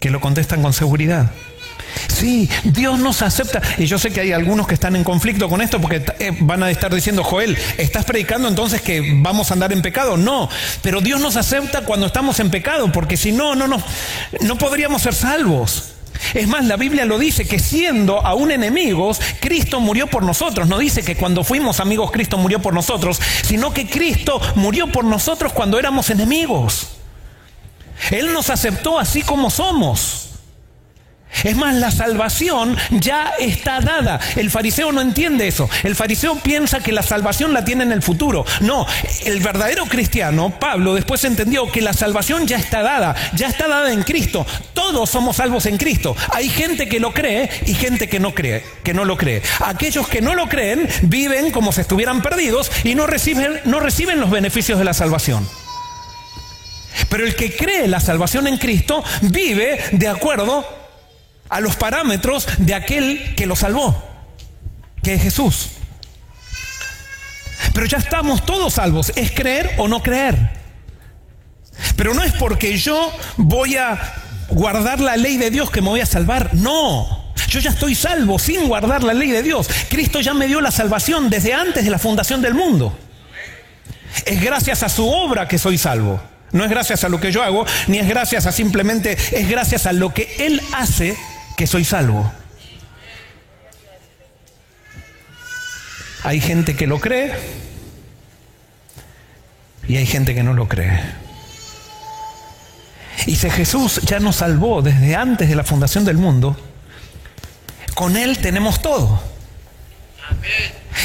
que 0.00 0.08
lo 0.08 0.22
contestan 0.22 0.62
con 0.62 0.72
seguridad. 0.72 1.30
Sí, 2.06 2.48
Dios 2.64 2.98
nos 2.98 3.22
acepta. 3.22 3.60
Y 3.78 3.86
yo 3.86 3.98
sé 3.98 4.10
que 4.10 4.20
hay 4.20 4.32
algunos 4.32 4.66
que 4.66 4.74
están 4.74 4.96
en 4.96 5.04
conflicto 5.04 5.48
con 5.48 5.60
esto 5.60 5.80
porque 5.80 6.04
eh, 6.18 6.36
van 6.40 6.62
a 6.62 6.70
estar 6.70 6.94
diciendo, 6.94 7.24
Joel, 7.24 7.56
¿estás 7.76 8.04
predicando 8.04 8.48
entonces 8.48 8.80
que 8.80 9.14
vamos 9.16 9.50
a 9.50 9.54
andar 9.54 9.72
en 9.72 9.82
pecado? 9.82 10.16
No, 10.16 10.48
pero 10.82 11.00
Dios 11.00 11.20
nos 11.20 11.36
acepta 11.36 11.82
cuando 11.82 12.06
estamos 12.06 12.40
en 12.40 12.50
pecado, 12.50 12.90
porque 12.92 13.16
si 13.16 13.32
no, 13.32 13.54
no, 13.54 13.68
no, 13.68 13.82
no 14.40 14.58
podríamos 14.58 15.02
ser 15.02 15.14
salvos. 15.14 15.94
Es 16.34 16.48
más, 16.48 16.64
la 16.64 16.76
Biblia 16.76 17.04
lo 17.04 17.18
dice 17.18 17.46
que 17.46 17.58
siendo 17.58 18.24
aún 18.24 18.50
enemigos, 18.50 19.20
Cristo 19.40 19.80
murió 19.80 20.06
por 20.08 20.22
nosotros. 20.22 20.68
No 20.68 20.78
dice 20.78 21.02
que 21.02 21.16
cuando 21.16 21.44
fuimos 21.44 21.80
amigos 21.80 22.10
Cristo 22.10 22.38
murió 22.38 22.60
por 22.60 22.74
nosotros, 22.74 23.20
sino 23.42 23.72
que 23.72 23.88
Cristo 23.88 24.40
murió 24.56 24.88
por 24.88 25.04
nosotros 25.04 25.52
cuando 25.52 25.78
éramos 25.78 26.10
enemigos. 26.10 26.88
Él 28.10 28.32
nos 28.32 28.50
aceptó 28.50 28.98
así 28.98 29.22
como 29.22 29.50
somos. 29.50 30.27
Es 31.44 31.56
más, 31.56 31.74
la 31.76 31.90
salvación 31.90 32.76
ya 32.90 33.32
está 33.38 33.80
dada. 33.80 34.18
El 34.36 34.50
fariseo 34.50 34.92
no 34.92 35.00
entiende 35.00 35.46
eso. 35.46 35.68
El 35.84 35.94
fariseo 35.94 36.36
piensa 36.36 36.80
que 36.80 36.92
la 36.92 37.02
salvación 37.02 37.52
la 37.52 37.64
tiene 37.64 37.84
en 37.84 37.92
el 37.92 38.02
futuro. 38.02 38.44
No, 38.60 38.86
el 39.24 39.40
verdadero 39.40 39.86
cristiano, 39.86 40.58
Pablo, 40.58 40.94
después 40.94 41.22
entendió 41.24 41.70
que 41.70 41.80
la 41.80 41.92
salvación 41.92 42.46
ya 42.46 42.56
está 42.56 42.82
dada, 42.82 43.14
ya 43.34 43.46
está 43.46 43.68
dada 43.68 43.92
en 43.92 44.02
Cristo. 44.02 44.46
Todos 44.74 45.10
somos 45.10 45.36
salvos 45.36 45.66
en 45.66 45.76
Cristo. 45.76 46.16
Hay 46.32 46.48
gente 46.48 46.88
que 46.88 47.00
lo 47.00 47.12
cree 47.12 47.48
y 47.66 47.74
gente 47.74 48.08
que 48.08 48.18
no 48.18 48.34
cree, 48.34 48.64
que 48.82 48.94
no 48.94 49.04
lo 49.04 49.16
cree. 49.16 49.42
Aquellos 49.60 50.08
que 50.08 50.20
no 50.20 50.34
lo 50.34 50.48
creen 50.48 50.88
viven 51.02 51.50
como 51.50 51.72
si 51.72 51.82
estuvieran 51.82 52.22
perdidos 52.22 52.70
y 52.84 52.94
no 52.94 53.06
reciben, 53.06 53.60
no 53.64 53.80
reciben 53.80 54.20
los 54.20 54.30
beneficios 54.30 54.78
de 54.78 54.84
la 54.84 54.94
salvación. 54.94 55.48
Pero 57.08 57.24
el 57.24 57.36
que 57.36 57.56
cree 57.56 57.86
la 57.86 58.00
salvación 58.00 58.46
en 58.46 58.58
Cristo 58.58 59.04
vive 59.22 59.78
de 59.92 60.08
acuerdo 60.08 60.77
a 61.48 61.60
los 61.60 61.76
parámetros 61.76 62.46
de 62.58 62.74
aquel 62.74 63.34
que 63.34 63.46
lo 63.46 63.56
salvó, 63.56 64.02
que 65.02 65.14
es 65.14 65.22
Jesús. 65.22 65.70
Pero 67.74 67.86
ya 67.86 67.98
estamos 67.98 68.44
todos 68.44 68.74
salvos, 68.74 69.12
es 69.16 69.30
creer 69.30 69.74
o 69.78 69.88
no 69.88 70.02
creer. 70.02 70.58
Pero 71.96 72.14
no 72.14 72.22
es 72.22 72.32
porque 72.32 72.76
yo 72.76 73.12
voy 73.36 73.76
a 73.76 73.98
guardar 74.50 75.00
la 75.00 75.16
ley 75.16 75.36
de 75.36 75.50
Dios 75.50 75.70
que 75.70 75.80
me 75.80 75.88
voy 75.88 76.00
a 76.00 76.06
salvar, 76.06 76.54
no. 76.54 77.32
Yo 77.48 77.60
ya 77.60 77.70
estoy 77.70 77.94
salvo 77.94 78.38
sin 78.38 78.68
guardar 78.68 79.02
la 79.02 79.14
ley 79.14 79.30
de 79.30 79.42
Dios. 79.42 79.68
Cristo 79.88 80.20
ya 80.20 80.34
me 80.34 80.46
dio 80.46 80.60
la 80.60 80.70
salvación 80.70 81.30
desde 81.30 81.54
antes 81.54 81.84
de 81.84 81.90
la 81.90 81.98
fundación 81.98 82.42
del 82.42 82.54
mundo. 82.54 82.96
Es 84.26 84.40
gracias 84.42 84.82
a 84.82 84.88
su 84.88 85.08
obra 85.08 85.48
que 85.48 85.58
soy 85.58 85.78
salvo. 85.78 86.20
No 86.52 86.64
es 86.64 86.70
gracias 86.70 87.04
a 87.04 87.08
lo 87.08 87.20
que 87.20 87.30
yo 87.30 87.42
hago, 87.42 87.66
ni 87.88 87.98
es 87.98 88.08
gracias 88.08 88.46
a 88.46 88.52
simplemente, 88.52 89.12
es 89.32 89.48
gracias 89.48 89.86
a 89.86 89.92
lo 89.92 90.14
que 90.14 90.34
Él 90.38 90.62
hace 90.72 91.16
que 91.58 91.66
soy 91.66 91.84
salvo. 91.84 92.32
Hay 96.22 96.40
gente 96.40 96.76
que 96.76 96.86
lo 96.86 97.00
cree 97.00 97.34
y 99.88 99.96
hay 99.96 100.06
gente 100.06 100.36
que 100.36 100.44
no 100.44 100.54
lo 100.54 100.68
cree. 100.68 101.02
Y 103.26 103.34
si 103.34 103.50
Jesús 103.50 104.00
ya 104.04 104.20
nos 104.20 104.36
salvó 104.36 104.82
desde 104.82 105.16
antes 105.16 105.48
de 105.48 105.56
la 105.56 105.64
fundación 105.64 106.04
del 106.04 106.16
mundo, 106.16 106.56
con 107.94 108.16
Él 108.16 108.38
tenemos 108.38 108.80
todo. 108.80 109.20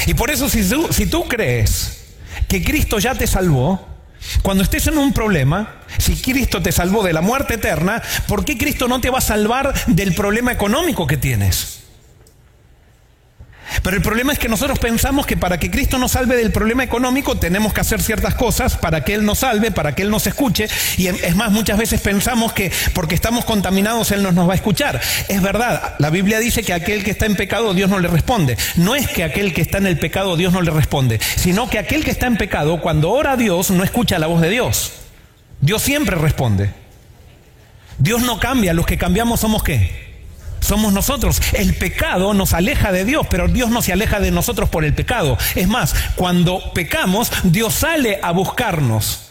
Y 0.06 0.14
por 0.14 0.30
eso 0.30 0.48
si 0.48 0.62
tú, 0.68 0.86
si 0.92 1.06
tú 1.06 1.24
crees 1.24 2.14
que 2.46 2.62
Cristo 2.62 3.00
ya 3.00 3.16
te 3.16 3.26
salvó, 3.26 3.84
cuando 4.42 4.62
estés 4.62 4.86
en 4.86 4.98
un 4.98 5.12
problema, 5.12 5.76
si 5.98 6.16
Cristo 6.16 6.62
te 6.62 6.72
salvó 6.72 7.02
de 7.02 7.12
la 7.12 7.20
muerte 7.20 7.54
eterna, 7.54 8.02
¿por 8.26 8.44
qué 8.44 8.58
Cristo 8.58 8.88
no 8.88 9.00
te 9.00 9.10
va 9.10 9.18
a 9.18 9.22
salvar 9.22 9.74
del 9.86 10.14
problema 10.14 10.52
económico 10.52 11.06
que 11.06 11.16
tienes? 11.16 11.83
Pero 13.82 13.96
el 13.96 14.02
problema 14.02 14.32
es 14.32 14.38
que 14.38 14.48
nosotros 14.48 14.78
pensamos 14.78 15.26
que 15.26 15.36
para 15.36 15.58
que 15.58 15.70
Cristo 15.70 15.98
nos 15.98 16.12
salve 16.12 16.36
del 16.36 16.52
problema 16.52 16.84
económico 16.84 17.36
tenemos 17.36 17.72
que 17.72 17.80
hacer 17.80 18.02
ciertas 18.02 18.34
cosas 18.34 18.76
para 18.76 19.04
que 19.04 19.14
Él 19.14 19.24
nos 19.24 19.40
salve, 19.40 19.70
para 19.70 19.94
que 19.94 20.02
Él 20.02 20.10
nos 20.10 20.26
escuche. 20.26 20.68
Y 20.96 21.06
es 21.06 21.36
más, 21.36 21.50
muchas 21.50 21.78
veces 21.78 22.00
pensamos 22.00 22.52
que 22.52 22.72
porque 22.92 23.14
estamos 23.14 23.44
contaminados 23.44 24.10
Él 24.10 24.22
no 24.22 24.32
nos 24.32 24.48
va 24.48 24.52
a 24.52 24.56
escuchar. 24.56 25.00
Es 25.28 25.42
verdad, 25.42 25.94
la 25.98 26.10
Biblia 26.10 26.38
dice 26.38 26.62
que 26.62 26.72
aquel 26.72 27.04
que 27.04 27.10
está 27.10 27.26
en 27.26 27.36
pecado 27.36 27.74
Dios 27.74 27.90
no 27.90 27.98
le 27.98 28.08
responde. 28.08 28.56
No 28.76 28.94
es 28.94 29.08
que 29.08 29.24
aquel 29.24 29.52
que 29.52 29.62
está 29.62 29.78
en 29.78 29.86
el 29.86 29.98
pecado 29.98 30.36
Dios 30.36 30.52
no 30.52 30.62
le 30.62 30.70
responde, 30.70 31.20
sino 31.36 31.68
que 31.68 31.78
aquel 31.78 32.04
que 32.04 32.10
está 32.10 32.26
en 32.26 32.36
pecado 32.36 32.80
cuando 32.80 33.10
ora 33.10 33.32
a 33.32 33.36
Dios 33.36 33.70
no 33.70 33.84
escucha 33.84 34.18
la 34.18 34.26
voz 34.26 34.40
de 34.40 34.50
Dios. 34.50 34.92
Dios 35.60 35.82
siempre 35.82 36.16
responde. 36.16 36.70
Dios 37.98 38.22
no 38.22 38.38
cambia, 38.40 38.74
los 38.74 38.86
que 38.86 38.98
cambiamos 38.98 39.40
somos 39.40 39.62
qué? 39.62 40.03
Somos 40.64 40.92
nosotros. 40.92 41.40
El 41.52 41.74
pecado 41.74 42.34
nos 42.34 42.52
aleja 42.52 42.92
de 42.92 43.04
Dios, 43.04 43.26
pero 43.28 43.48
Dios 43.48 43.70
no 43.70 43.82
se 43.82 43.92
aleja 43.92 44.20
de 44.20 44.30
nosotros 44.30 44.68
por 44.68 44.84
el 44.84 44.94
pecado. 44.94 45.38
Es 45.54 45.68
más, 45.68 45.94
cuando 46.16 46.72
pecamos, 46.72 47.30
Dios 47.44 47.74
sale 47.74 48.18
a 48.22 48.32
buscarnos. 48.32 49.24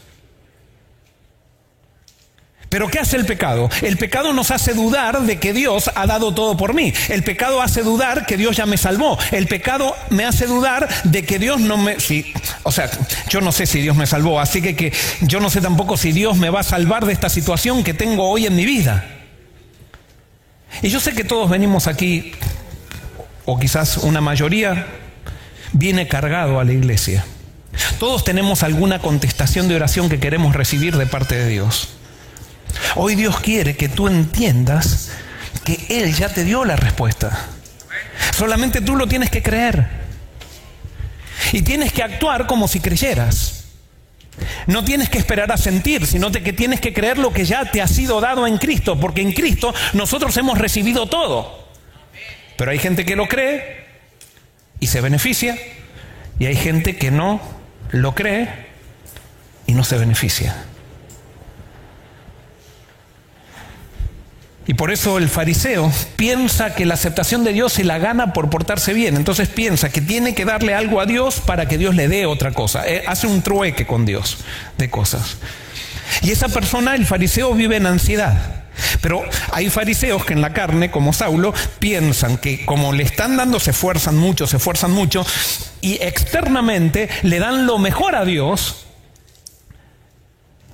Pero 2.74 2.88
¿qué 2.88 2.98
hace 2.98 3.18
el 3.18 3.28
pecado? 3.28 3.70
El 3.84 3.98
pecado 3.98 4.34
nos 4.34 4.50
hace 4.50 4.74
dudar 4.74 5.22
de 5.22 5.38
que 5.38 5.54
Dios 5.54 5.92
ha 5.94 6.08
dado 6.08 6.34
todo 6.34 6.58
por 6.58 6.74
mí. 6.74 6.92
El 7.10 7.22
pecado 7.22 7.62
hace 7.62 7.84
dudar 7.84 8.26
que 8.26 8.36
Dios 8.36 8.58
ya 8.58 8.66
me 8.66 8.78
salvó. 8.78 9.16
El 9.30 9.46
pecado 9.46 9.96
me 10.10 10.26
hace 10.26 10.48
dudar 10.48 10.90
de 11.04 11.24
que 11.24 11.38
Dios 11.38 11.62
no 11.62 11.78
me... 11.78 12.00
Sí, 12.00 12.34
o 12.64 12.72
sea, 12.72 12.90
yo 13.30 13.42
no 13.42 13.52
sé 13.52 13.68
si 13.68 13.80
Dios 13.80 13.96
me 13.96 14.08
salvó, 14.08 14.40
así 14.40 14.60
que, 14.60 14.76
que 14.76 14.92
yo 15.22 15.40
no 15.40 15.52
sé 15.52 15.62
tampoco 15.62 15.98
si 15.98 16.14
Dios 16.14 16.36
me 16.38 16.50
va 16.50 16.62
a 16.62 16.64
salvar 16.64 17.06
de 17.06 17.14
esta 17.14 17.30
situación 17.30 17.84
que 17.84 17.94
tengo 17.94 18.28
hoy 18.28 18.48
en 18.48 18.56
mi 18.56 18.66
vida. 18.66 19.23
Y 20.82 20.90
yo 20.90 21.00
sé 21.00 21.14
que 21.14 21.24
todos 21.24 21.50
venimos 21.50 21.88
aquí, 21.88 22.34
o 23.46 23.60
quizás 23.60 23.98
una 23.98 24.22
mayoría, 24.22 24.88
viene 25.72 26.08
cargado 26.08 26.60
a 26.60 26.64
la 26.64 26.74
iglesia. 26.74 27.26
Todos 28.00 28.24
tenemos 28.24 28.64
alguna 28.64 29.00
contestación 29.00 29.68
de 29.68 29.76
oración 29.76 30.10
que 30.10 30.20
queremos 30.20 30.56
recibir 30.56 30.98
de 30.98 31.06
parte 31.06 31.36
de 31.36 31.48
Dios. 31.48 31.90
Hoy 32.96 33.16
Dios 33.16 33.40
quiere 33.40 33.76
que 33.76 33.90
tú 33.90 34.08
entiendas 34.08 35.12
que 35.64 35.86
Él 35.90 36.14
ya 36.14 36.30
te 36.30 36.44
dio 36.44 36.66
la 36.66 36.76
respuesta. 36.76 37.48
Solamente 38.36 38.82
tú 38.82 38.96
lo 38.96 39.08
tienes 39.08 39.30
que 39.30 39.42
creer. 39.42 39.88
Y 41.52 41.62
tienes 41.62 41.94
que 41.94 42.04
actuar 42.04 42.48
como 42.48 42.68
si 42.68 42.80
creyeras. 42.80 43.63
No 44.68 44.84
tienes 44.84 45.10
que 45.10 45.18
esperar 45.18 45.52
a 45.52 45.58
sentir, 45.58 46.06
sino 46.06 46.32
que 46.32 46.54
tienes 46.54 46.80
que 46.82 46.94
creer 46.94 47.18
lo 47.18 47.32
que 47.32 47.46
ya 47.46 47.70
te 47.70 47.82
ha 47.82 47.88
sido 47.88 48.20
dado 48.22 48.48
en 48.48 48.58
Cristo, 48.58 49.00
porque 49.00 49.22
en 49.22 49.32
Cristo 49.32 49.74
nosotros 49.94 50.36
hemos 50.38 50.58
recibido 50.58 51.08
todo. 51.08 51.68
Pero 52.58 52.72
hay 52.72 52.80
gente 52.80 53.06
que 53.06 53.16
lo 53.16 53.28
cree 53.28 53.86
y 54.80 54.88
se 54.88 55.02
beneficia, 55.02 55.58
y 56.40 56.46
hay 56.46 56.56
gente 56.56 56.98
que 56.98 57.12
no 57.12 57.42
lo 57.92 58.16
cree 58.16 58.50
y 59.68 59.74
no 59.74 59.84
se 59.84 59.98
beneficia. 59.98 60.56
Y 64.66 64.76
por 64.76 64.92
eso 64.92 65.18
el 65.18 65.28
fariseo 65.28 65.92
piensa 66.16 66.74
que 66.74 66.86
la 66.86 66.94
aceptación 66.94 67.44
de 67.44 67.52
Dios 67.52 67.74
se 67.74 67.84
la 67.84 67.98
gana 67.98 68.32
por 68.32 68.50
portarse 68.50 68.94
bien. 68.94 69.18
Entonces 69.18 69.50
piensa 69.50 69.90
que 69.90 70.00
tiene 70.00 70.34
que 70.34 70.46
darle 70.46 70.74
algo 70.74 71.02
a 71.02 71.06
Dios 71.06 71.42
para 71.42 71.68
que 71.68 71.78
Dios 71.78 71.96
le 71.96 72.08
dé 72.08 72.26
otra 72.26 72.52
cosa. 72.52 72.88
Eh, 72.88 73.04
hace 73.06 73.28
un 73.28 73.42
trueque 73.42 73.86
con 73.86 74.06
Dios 74.06 74.38
de 74.78 74.90
cosas. 74.90 75.38
Y 76.22 76.32
esa 76.32 76.48
persona, 76.48 76.96
el 76.96 77.06
fariseo, 77.06 77.54
vive 77.54 77.76
en 77.76 77.88
ansiedad. 77.88 78.64
Pero 79.02 79.24
hay 79.52 79.70
fariseos 79.70 80.26
que 80.26 80.34
en 80.34 80.42
la 80.42 80.54
carne, 80.54 80.92
como 80.92 81.14
Saulo, 81.14 81.54
piensan 81.80 82.38
que 82.38 82.66
como 82.66 82.94
le 82.94 83.04
están 83.04 83.36
dando, 83.36 83.60
se 83.60 83.72
esfuerzan 83.72 84.18
mucho, 84.18 84.48
se 84.48 84.58
esfuerzan 84.58 84.92
mucho, 84.92 85.26
y 85.82 86.02
externamente 86.02 87.10
le 87.24 87.40
dan 87.40 87.66
lo 87.66 87.78
mejor 87.78 88.16
a 88.16 88.26
Dios, 88.26 88.83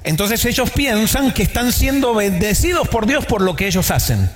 entonces 0.04 0.44
ellos 0.46 0.70
piensan 0.72 1.32
que 1.34 1.44
están 1.44 1.72
siendo 1.72 2.14
bendecidos 2.14 2.88
por 2.88 3.06
Dios 3.06 3.26
por 3.26 3.42
lo 3.42 3.56
que 3.56 3.68
ellos 3.68 3.92
hacen. 3.92 4.30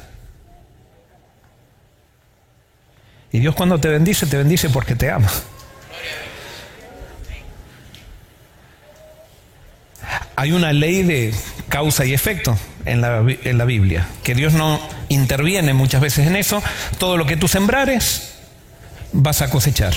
Y 3.32 3.39
Dios 3.39 3.55
cuando 3.55 3.79
te 3.79 3.88
bendice, 3.88 4.27
te 4.27 4.38
bendice 4.38 4.70
porque 4.70 4.96
te 4.96 5.10
ama. 5.10 5.29
Hay 10.36 10.51
una 10.51 10.74
ley 10.74 11.03
de 11.03 11.34
causa 11.70 12.05
y 12.05 12.13
efecto 12.13 12.58
en 12.86 13.01
la, 13.01 13.25
en 13.27 13.58
la, 13.58 13.65
Biblia, 13.65 14.08
que 14.24 14.36
Dios 14.36 14.53
no 14.53 14.79
interviene 15.10 15.74
muchas 15.74 16.01
veces 16.01 16.27
en 16.27 16.36
eso. 16.36 16.62
Todo 17.00 17.17
lo 17.17 17.25
que 17.25 17.38
tú 17.38 17.48
sembrares, 17.48 18.36
vas 19.13 19.41
a 19.41 19.50
cosechar. 19.50 19.93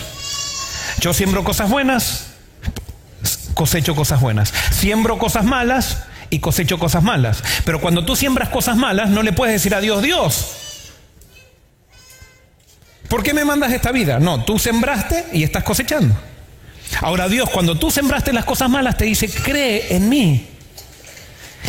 Yo 1.01 1.13
siembro 1.13 1.45
cosas 1.45 1.69
buenas, 1.69 2.26
cosecho 3.57 3.97
cosas 3.97 4.21
buenas. 4.21 4.53
Siembro 4.71 5.19
cosas 5.19 5.45
malas 5.45 6.05
y 6.31 6.39
cosecho 6.39 6.79
cosas 6.79 7.03
malas. 7.03 7.43
Pero 7.65 7.81
cuando 7.81 8.05
tú 8.05 8.15
siembras 8.15 8.51
cosas 8.51 8.77
malas, 8.77 9.09
no 9.09 9.25
le 9.25 9.33
puedes 9.33 9.55
decir 9.55 9.75
a 9.75 9.81
Dios, 9.81 10.03
Dios, 10.03 10.93
¿por 13.09 13.25
qué 13.25 13.35
me 13.35 13.45
mandas 13.45 13.73
esta 13.73 13.91
vida? 13.91 14.21
No, 14.21 14.45
tú 14.45 14.59
sembraste 14.61 15.25
y 15.33 15.43
estás 15.43 15.65
cosechando. 15.65 16.15
Ahora 17.01 17.29
Dios, 17.29 17.49
cuando 17.51 17.77
tú 17.77 17.91
sembraste 17.91 18.33
las 18.33 18.45
cosas 18.45 18.71
malas, 18.71 18.97
te 18.97 19.07
dice, 19.07 19.29
cree 19.29 19.97
en 19.97 20.09
mí. 20.09 20.47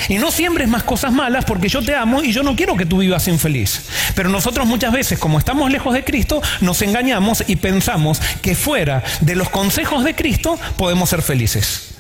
Y 0.10 0.18
no 0.18 0.32
siembres 0.32 0.68
más 0.68 0.84
cosas 0.84 1.12
malas 1.12 1.46
porque 1.46 1.68
yo 1.68 1.82
te 1.82 1.96
amo 1.96 2.24
y 2.24 2.32
yo 2.32 2.44
no 2.44 2.56
quiero 2.56 2.78
que 2.78 2.86
tú 2.86 3.00
vivas 3.00 3.28
infeliz. 3.28 3.90
Pero 4.16 4.30
nosotros 4.30 4.66
muchas 4.66 4.94
veces, 4.94 5.20
como 5.20 5.40
estamos 5.40 5.72
lejos 5.72 5.94
de 5.94 6.04
Cristo, 6.04 6.42
nos 6.62 6.82
engañamos 6.82 7.44
y 7.48 7.58
pensamos 7.58 8.22
que 8.42 8.56
fuera 8.56 9.04
de 9.22 9.36
los 9.36 9.50
consejos 9.50 10.04
de 10.04 10.16
Cristo 10.16 10.60
podemos 10.78 11.10
ser 11.10 11.22
felices. 11.22 11.96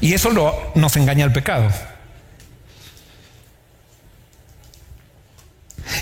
Y 0.00 0.14
eso 0.14 0.30
nos 0.74 0.96
engaña 0.96 1.24
el 1.24 1.32
pecado. 1.32 1.70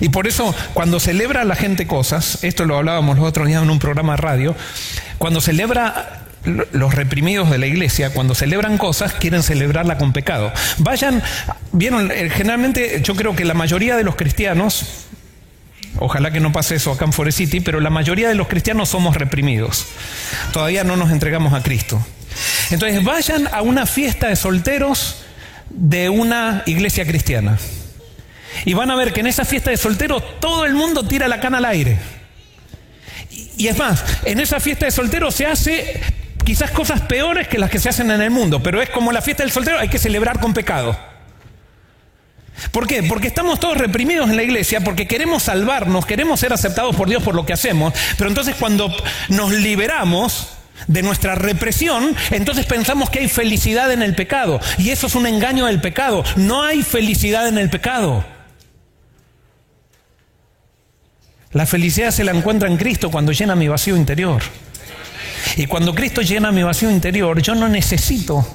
Y 0.00 0.08
por 0.08 0.26
eso 0.26 0.54
cuando 0.74 1.00
celebra 1.00 1.44
la 1.44 1.54
gente 1.54 1.86
cosas, 1.86 2.42
esto 2.42 2.64
lo 2.64 2.76
hablábamos 2.76 3.18
los 3.18 3.26
otros 3.26 3.46
días 3.46 3.62
en 3.62 3.70
un 3.70 3.78
programa 3.78 4.14
de 4.14 4.16
radio, 4.18 4.56
cuando 5.18 5.40
celebra 5.40 6.25
los 6.46 6.94
reprimidos 6.94 7.50
de 7.50 7.58
la 7.58 7.66
iglesia, 7.66 8.10
cuando 8.10 8.34
celebran 8.34 8.78
cosas, 8.78 9.12
quieren 9.12 9.42
celebrarla 9.42 9.98
con 9.98 10.12
pecado. 10.12 10.52
Vayan, 10.78 11.22
vieron, 11.72 12.10
eh, 12.10 12.30
generalmente 12.30 13.00
yo 13.02 13.14
creo 13.14 13.34
que 13.34 13.44
la 13.44 13.54
mayoría 13.54 13.96
de 13.96 14.04
los 14.04 14.16
cristianos, 14.16 15.06
ojalá 15.98 16.30
que 16.30 16.40
no 16.40 16.52
pase 16.52 16.76
eso 16.76 16.92
acá 16.92 17.04
en 17.04 17.12
Forest 17.12 17.38
City, 17.38 17.60
pero 17.60 17.80
la 17.80 17.90
mayoría 17.90 18.28
de 18.28 18.34
los 18.34 18.48
cristianos 18.48 18.88
somos 18.88 19.16
reprimidos. 19.16 19.86
Todavía 20.52 20.84
no 20.84 20.96
nos 20.96 21.10
entregamos 21.10 21.52
a 21.52 21.62
Cristo. 21.62 22.04
Entonces 22.70 23.02
vayan 23.02 23.48
a 23.52 23.62
una 23.62 23.86
fiesta 23.86 24.28
de 24.28 24.36
solteros 24.36 25.22
de 25.70 26.08
una 26.08 26.62
iglesia 26.66 27.06
cristiana. 27.06 27.58
Y 28.64 28.74
van 28.74 28.90
a 28.90 28.96
ver 28.96 29.12
que 29.12 29.20
en 29.20 29.26
esa 29.26 29.44
fiesta 29.44 29.70
de 29.70 29.76
solteros 29.76 30.40
todo 30.40 30.64
el 30.64 30.74
mundo 30.74 31.06
tira 31.06 31.28
la 31.28 31.40
cana 31.40 31.58
al 31.58 31.66
aire. 31.66 31.98
Y 33.58 33.68
es 33.68 33.78
más, 33.78 34.04
en 34.24 34.40
esa 34.40 34.60
fiesta 34.60 34.86
de 34.86 34.90
solteros 34.90 35.34
se 35.34 35.46
hace 35.46 36.00
quizás 36.46 36.70
cosas 36.70 37.02
peores 37.02 37.48
que 37.48 37.58
las 37.58 37.68
que 37.68 37.80
se 37.80 37.88
hacen 37.88 38.10
en 38.10 38.22
el 38.22 38.30
mundo, 38.30 38.62
pero 38.62 38.80
es 38.80 38.88
como 38.88 39.10
la 39.10 39.20
fiesta 39.20 39.42
del 39.42 39.50
soltero, 39.50 39.80
hay 39.80 39.88
que 39.88 39.98
celebrar 39.98 40.38
con 40.38 40.54
pecado. 40.54 40.96
¿Por 42.70 42.86
qué? 42.86 43.02
Porque 43.02 43.26
estamos 43.26 43.58
todos 43.58 43.76
reprimidos 43.76 44.30
en 44.30 44.36
la 44.36 44.44
iglesia, 44.44 44.80
porque 44.80 45.08
queremos 45.08 45.42
salvarnos, 45.42 46.06
queremos 46.06 46.38
ser 46.38 46.52
aceptados 46.52 46.94
por 46.94 47.08
Dios 47.08 47.22
por 47.22 47.34
lo 47.34 47.44
que 47.44 47.52
hacemos, 47.52 47.92
pero 48.16 48.30
entonces 48.30 48.54
cuando 48.54 48.94
nos 49.28 49.50
liberamos 49.52 50.52
de 50.86 51.02
nuestra 51.02 51.34
represión, 51.34 52.14
entonces 52.30 52.64
pensamos 52.64 53.10
que 53.10 53.18
hay 53.18 53.28
felicidad 53.28 53.90
en 53.90 54.02
el 54.02 54.14
pecado, 54.14 54.60
y 54.78 54.90
eso 54.90 55.08
es 55.08 55.16
un 55.16 55.26
engaño 55.26 55.66
del 55.66 55.80
pecado, 55.80 56.22
no 56.36 56.62
hay 56.62 56.84
felicidad 56.84 57.48
en 57.48 57.58
el 57.58 57.68
pecado. 57.68 58.24
La 61.50 61.66
felicidad 61.66 62.12
se 62.12 62.22
la 62.22 62.32
encuentra 62.32 62.68
en 62.68 62.76
Cristo 62.76 63.10
cuando 63.10 63.32
llena 63.32 63.56
mi 63.56 63.66
vacío 63.66 63.96
interior. 63.96 64.42
Y 65.56 65.66
cuando 65.66 65.94
Cristo 65.94 66.20
llena 66.22 66.52
mi 66.52 66.62
vacío 66.62 66.90
interior, 66.90 67.40
yo 67.40 67.54
no 67.54 67.68
necesito 67.68 68.46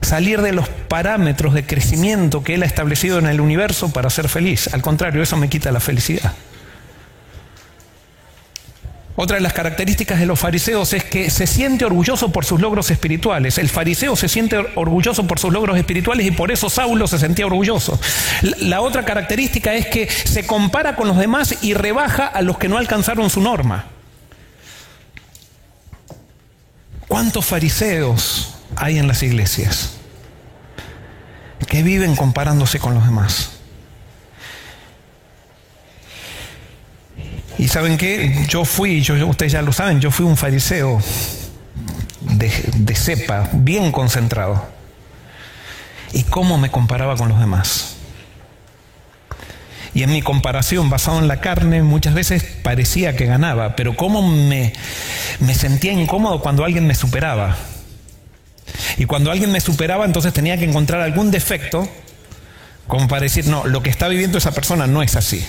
salir 0.00 0.42
de 0.42 0.52
los 0.52 0.68
parámetros 0.68 1.54
de 1.54 1.64
crecimiento 1.64 2.42
que 2.42 2.54
Él 2.54 2.62
ha 2.62 2.66
establecido 2.66 3.18
en 3.18 3.26
el 3.26 3.40
universo 3.40 3.92
para 3.92 4.10
ser 4.10 4.28
feliz. 4.28 4.72
Al 4.72 4.82
contrario, 4.82 5.22
eso 5.22 5.36
me 5.36 5.48
quita 5.48 5.72
la 5.72 5.80
felicidad. 5.80 6.32
Otra 9.14 9.36
de 9.36 9.42
las 9.42 9.52
características 9.52 10.18
de 10.18 10.26
los 10.26 10.40
fariseos 10.40 10.94
es 10.94 11.04
que 11.04 11.28
se 11.28 11.46
siente 11.46 11.84
orgulloso 11.84 12.32
por 12.32 12.46
sus 12.46 12.60
logros 12.60 12.90
espirituales. 12.90 13.58
El 13.58 13.68
fariseo 13.68 14.16
se 14.16 14.28
siente 14.28 14.56
orgulloso 14.74 15.26
por 15.26 15.38
sus 15.38 15.52
logros 15.52 15.76
espirituales 15.76 16.26
y 16.26 16.30
por 16.30 16.50
eso 16.50 16.70
Saulo 16.70 17.06
se 17.06 17.18
sentía 17.18 17.46
orgulloso. 17.46 18.00
La 18.60 18.80
otra 18.80 19.04
característica 19.04 19.74
es 19.74 19.86
que 19.86 20.08
se 20.08 20.46
compara 20.46 20.96
con 20.96 21.08
los 21.08 21.18
demás 21.18 21.56
y 21.62 21.74
rebaja 21.74 22.26
a 22.26 22.40
los 22.40 22.56
que 22.56 22.68
no 22.68 22.78
alcanzaron 22.78 23.28
su 23.28 23.42
norma. 23.42 23.84
¿Cuántos 27.12 27.44
fariseos 27.44 28.54
hay 28.74 28.96
en 28.96 29.06
las 29.06 29.22
iglesias 29.22 29.90
que 31.68 31.82
viven 31.82 32.16
comparándose 32.16 32.78
con 32.78 32.94
los 32.94 33.04
demás? 33.04 33.50
Y 37.58 37.68
saben 37.68 37.98
qué, 37.98 38.46
yo 38.48 38.64
fui, 38.64 39.02
yo, 39.02 39.26
ustedes 39.26 39.52
ya 39.52 39.60
lo 39.60 39.74
saben, 39.74 40.00
yo 40.00 40.10
fui 40.10 40.24
un 40.24 40.38
fariseo 40.38 41.02
de, 42.22 42.94
cepa, 42.94 43.50
bien 43.52 43.92
concentrado. 43.92 44.66
¿Y 46.14 46.22
cómo 46.22 46.56
me 46.56 46.70
comparaba 46.70 47.14
con 47.18 47.28
los 47.28 47.38
demás? 47.38 47.96
Y 49.92 50.02
en 50.02 50.12
mi 50.12 50.22
comparación 50.22 50.88
basado 50.88 51.18
en 51.18 51.28
la 51.28 51.42
carne 51.42 51.82
muchas 51.82 52.14
veces 52.14 52.42
parecía 52.62 53.16
que 53.16 53.26
ganaba, 53.26 53.76
pero 53.76 53.98
cómo 53.98 54.22
me, 54.26 54.72
me 55.40 55.54
sentía 55.54 55.92
incómodo 55.92 56.40
cuando 56.40 56.64
alguien 56.64 56.86
me 56.86 56.94
superaba. 56.94 57.56
Y 58.96 59.06
cuando 59.06 59.30
alguien 59.30 59.50
me 59.52 59.60
superaba 59.60 60.04
entonces 60.04 60.32
tenía 60.32 60.56
que 60.56 60.64
encontrar 60.64 61.00
algún 61.00 61.30
defecto 61.30 61.88
como 62.86 63.08
para 63.08 63.22
decir, 63.22 63.46
no, 63.46 63.66
lo 63.66 63.82
que 63.82 63.90
está 63.90 64.08
viviendo 64.08 64.38
esa 64.38 64.52
persona 64.52 64.86
no 64.86 65.02
es 65.02 65.16
así. 65.16 65.44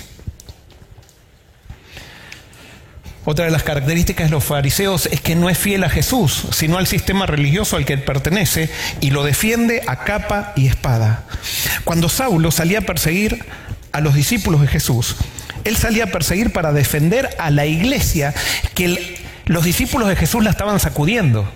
Otra 3.25 3.45
de 3.45 3.51
las 3.51 3.63
características 3.63 4.27
de 4.27 4.31
los 4.31 4.43
fariseos 4.43 5.07
es 5.07 5.21
que 5.21 5.35
no 5.35 5.49
es 5.49 5.57
fiel 5.57 5.83
a 5.85 5.89
Jesús, 5.89 6.43
sino 6.51 6.77
al 6.77 6.87
sistema 6.87 7.25
religioso 7.25 7.77
al 7.77 7.85
que 7.85 7.97
pertenece 7.97 8.69
y 8.99 9.11
lo 9.11 9.23
defiende 9.23 9.81
a 9.87 10.03
capa 10.03 10.51
y 10.57 10.67
espada. 10.67 11.23
Cuando 11.85 12.09
Saulo 12.09 12.51
salía 12.51 12.79
a 12.79 12.81
perseguir 12.81 13.45
a 13.93 14.01
los 14.01 14.13
discípulos 14.13 14.59
de 14.59 14.67
Jesús, 14.67 15.15
él 15.63 15.77
salía 15.77 16.05
a 16.05 16.07
perseguir 16.07 16.51
para 16.51 16.73
defender 16.73 17.29
a 17.39 17.49
la 17.49 17.65
iglesia 17.65 18.33
que 18.73 19.22
los 19.45 19.63
discípulos 19.63 20.07
de 20.07 20.15
Jesús 20.15 20.43
la 20.43 20.49
estaban 20.49 20.79
sacudiendo. 20.79 21.47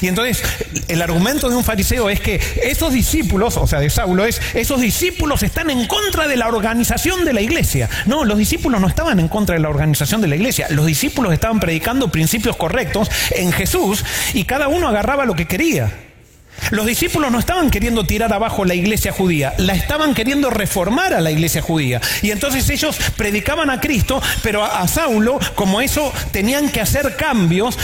Y 0.00 0.08
entonces 0.08 0.42
el 0.88 1.02
argumento 1.02 1.48
de 1.48 1.56
un 1.56 1.64
fariseo 1.64 2.08
es 2.08 2.20
que 2.20 2.40
esos 2.62 2.92
discípulos, 2.92 3.56
o 3.56 3.66
sea, 3.66 3.80
de 3.80 3.90
Saulo, 3.90 4.24
es, 4.24 4.40
esos 4.54 4.80
discípulos 4.80 5.42
están 5.42 5.70
en 5.70 5.86
contra 5.86 6.28
de 6.28 6.36
la 6.36 6.48
organización 6.48 7.24
de 7.24 7.32
la 7.32 7.40
iglesia. 7.40 7.88
No, 8.06 8.24
los 8.24 8.38
discípulos 8.38 8.80
no 8.80 8.88
estaban 8.88 9.18
en 9.20 9.28
contra 9.28 9.54
de 9.54 9.60
la 9.60 9.68
organización 9.68 10.20
de 10.20 10.28
la 10.28 10.36
iglesia. 10.36 10.66
Los 10.70 10.86
discípulos 10.86 11.32
estaban 11.32 11.60
predicando 11.60 12.10
principios 12.10 12.56
correctos 12.56 13.10
en 13.32 13.52
Jesús 13.52 14.04
y 14.34 14.44
cada 14.44 14.68
uno 14.68 14.88
agarraba 14.88 15.24
lo 15.24 15.34
que 15.34 15.46
quería. 15.46 15.90
Los 16.70 16.86
discípulos 16.86 17.30
no 17.30 17.38
estaban 17.38 17.70
queriendo 17.70 18.04
tirar 18.04 18.32
abajo 18.32 18.64
la 18.64 18.74
iglesia 18.74 19.12
judía, 19.12 19.52
la 19.58 19.74
estaban 19.74 20.14
queriendo 20.14 20.48
reformar 20.48 21.12
a 21.12 21.20
la 21.20 21.30
iglesia 21.30 21.60
judía. 21.60 22.00
Y 22.22 22.30
entonces 22.30 22.68
ellos 22.70 22.96
predicaban 23.16 23.68
a 23.70 23.80
Cristo, 23.80 24.22
pero 24.42 24.64
a, 24.64 24.86
Saulo, 24.88 25.38
como 25.54 25.80
eso 25.80 26.12
tenían 26.30 26.70
que 26.70 26.80
hacer 26.80 27.16
cambios, 27.16 27.78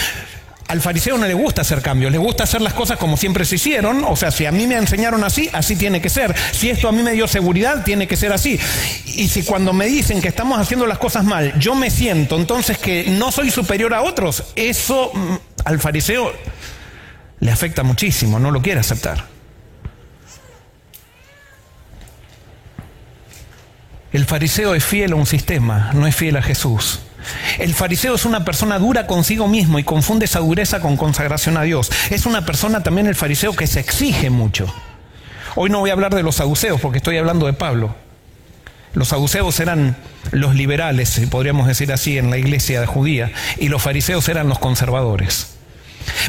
al 0.69 0.83
fariseo 0.83 1.17
no 1.17 1.27
le 1.27 1.35
gusta 1.35 1.63
hacer 1.63 1.81
cambios, 1.81 2.13
le 2.13 2.19
gusta 2.19 2.45
hacer 2.45 2.61
las 2.61 2.75
cosas 2.75 2.99
como 2.99 3.17
siempre 3.17 3.45
se 3.45 3.57
hicieron. 3.57 4.05
O 4.05 4.17
sea, 4.17 4.31
si 4.31 4.47
a 4.47 4.53
mí 4.53 4.67
me 4.67 4.77
enseñaron 4.77 5.25
así, 5.25 5.49
así 5.53 5.77
tiene 5.77 6.01
que 6.01 6.11
ser. 6.11 6.35
Si 6.53 6.71
esto 6.71 6.89
a 6.89 6.93
mí 6.93 7.03
me 7.03 7.13
dio 7.13 7.27
seguridad, 7.27 7.85
tiene 7.85 8.07
que 8.07 8.17
ser 8.17 8.33
así. 8.33 8.61
Y 9.07 9.29
si 9.29 9.43
cuando 9.43 9.73
me 9.73 9.87
dicen 9.87 10.21
que 10.21 10.29
estamos 10.29 10.59
haciendo 10.59 10.87
las 10.87 10.99
cosas 10.99 11.25
mal, 11.25 11.59
yo 11.59 11.75
me 11.75 11.91
siento 11.91 12.37
entonces 12.37 12.79
que 12.79 13.07
no 13.09 13.33
soy 13.33 13.51
superior 13.51 13.95
a 13.95 14.03
otros, 14.03 14.45
eso 14.57 15.11
mm, 15.15 15.35
al 15.65 15.81
fariseo 15.81 16.33
le 17.41 17.51
afecta 17.51 17.83
muchísimo, 17.83 18.39
no 18.39 18.51
lo 18.51 18.63
quiere 18.63 18.81
aceptar. 18.81 19.25
El 24.13 24.25
fariseo 24.25 24.75
es 24.75 24.85
fiel 24.85 25.13
a 25.13 25.17
un 25.17 25.27
sistema, 25.27 25.91
no 25.93 26.07
es 26.07 26.17
fiel 26.17 26.37
a 26.37 26.43
Jesús. 26.43 27.01
El 27.59 27.75
fariseo 27.75 28.15
es 28.15 28.25
una 28.25 28.45
persona 28.45 28.79
dura 28.79 29.07
consigo 29.07 29.49
mismo 29.49 29.79
y 29.79 29.85
confunde 29.85 30.25
esa 30.25 30.39
dureza 30.39 30.81
con 30.81 30.97
consagración 30.97 31.59
a 31.59 31.63
Dios. 31.63 31.91
Es 32.11 32.25
una 32.25 32.47
persona 32.47 32.83
también 32.83 33.07
el 33.07 33.15
fariseo 33.15 33.55
que 33.55 33.67
se 33.67 33.81
exige 33.81 34.31
mucho. 34.31 34.73
Hoy 35.57 35.69
no 35.69 35.81
voy 35.81 35.91
a 35.91 35.93
hablar 35.93 36.15
de 36.15 36.23
los 36.23 36.37
saduceos 36.37 36.81
porque 36.81 36.99
estoy 36.99 37.19
hablando 37.19 37.45
de 37.47 37.53
Pablo. 37.53 37.95
Los 38.95 39.09
saduceos 39.09 39.61
eran 39.61 39.97
los 40.33 40.55
liberales, 40.55 41.21
podríamos 41.31 41.67
decir 41.67 41.93
así, 41.93 42.17
en 42.17 42.31
la 42.31 42.39
iglesia 42.39 42.87
judía, 42.87 43.31
y 43.59 43.69
los 43.69 43.83
fariseos 43.83 44.29
eran 44.29 44.49
los 44.49 44.59
conservadores. 44.59 45.58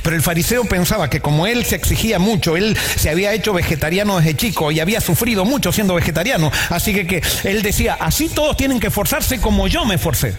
Pero 0.03 0.15
el 0.15 0.21
fariseo 0.21 0.65
pensaba 0.65 1.09
que 1.09 1.19
como 1.19 1.47
él 1.47 1.65
se 1.65 1.75
exigía 1.75 2.19
mucho, 2.19 2.57
él 2.57 2.77
se 2.95 3.09
había 3.09 3.33
hecho 3.33 3.53
vegetariano 3.53 4.17
desde 4.17 4.35
chico 4.35 4.71
y 4.71 4.79
había 4.79 5.01
sufrido 5.01 5.45
mucho 5.45 5.71
siendo 5.71 5.95
vegetariano, 5.95 6.51
así 6.69 6.93
que, 6.93 7.07
que 7.07 7.21
él 7.43 7.61
decía, 7.61 7.97
así 7.99 8.29
todos 8.29 8.57
tienen 8.57 8.79
que 8.79 8.87
esforzarse 8.87 9.39
como 9.39 9.67
yo 9.67 9.85
me 9.85 9.95
esforcé. 9.95 10.35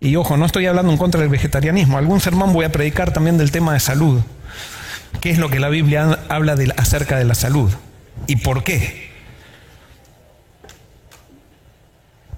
Y 0.00 0.14
ojo, 0.16 0.36
no 0.36 0.46
estoy 0.46 0.66
hablando 0.66 0.92
en 0.92 0.98
contra 0.98 1.20
del 1.20 1.28
vegetarianismo. 1.28 1.98
Algún 1.98 2.20
sermón 2.20 2.52
voy 2.52 2.64
a 2.64 2.70
predicar 2.70 3.12
también 3.12 3.36
del 3.36 3.50
tema 3.50 3.72
de 3.72 3.80
salud. 3.80 4.20
¿Qué 5.20 5.30
es 5.30 5.38
lo 5.38 5.50
que 5.50 5.58
la 5.58 5.68
Biblia 5.68 6.20
habla 6.28 6.56
acerca 6.76 7.18
de 7.18 7.24
la 7.24 7.34
salud? 7.34 7.72
¿Y 8.28 8.36
por 8.36 8.62
qué? 8.62 9.10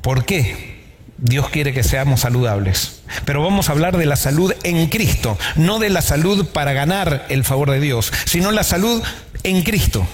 ¿Por 0.01 0.25
qué 0.25 0.80
Dios 1.21 1.51
quiere 1.51 1.75
que 1.75 1.83
seamos 1.83 2.21
saludables? 2.21 3.03
Pero 3.25 3.43
vamos 3.43 3.69
a 3.69 3.73
hablar 3.73 3.97
de 3.97 4.07
la 4.07 4.17
salud 4.17 4.55
en 4.63 4.89
Cristo, 4.89 5.39
no 5.57 5.79
de 5.79 5.91
la 5.91 6.03
salud 6.03 6.49
para 6.49 6.73
ganar 6.73 7.27
el 7.29 7.45
favor 7.45 7.71
de 7.71 7.81
Dios, 7.81 8.13
sino 8.25 8.51
la 8.53 8.65
salud 8.65 9.03
en 9.43 9.63
Cristo. 9.63 10.07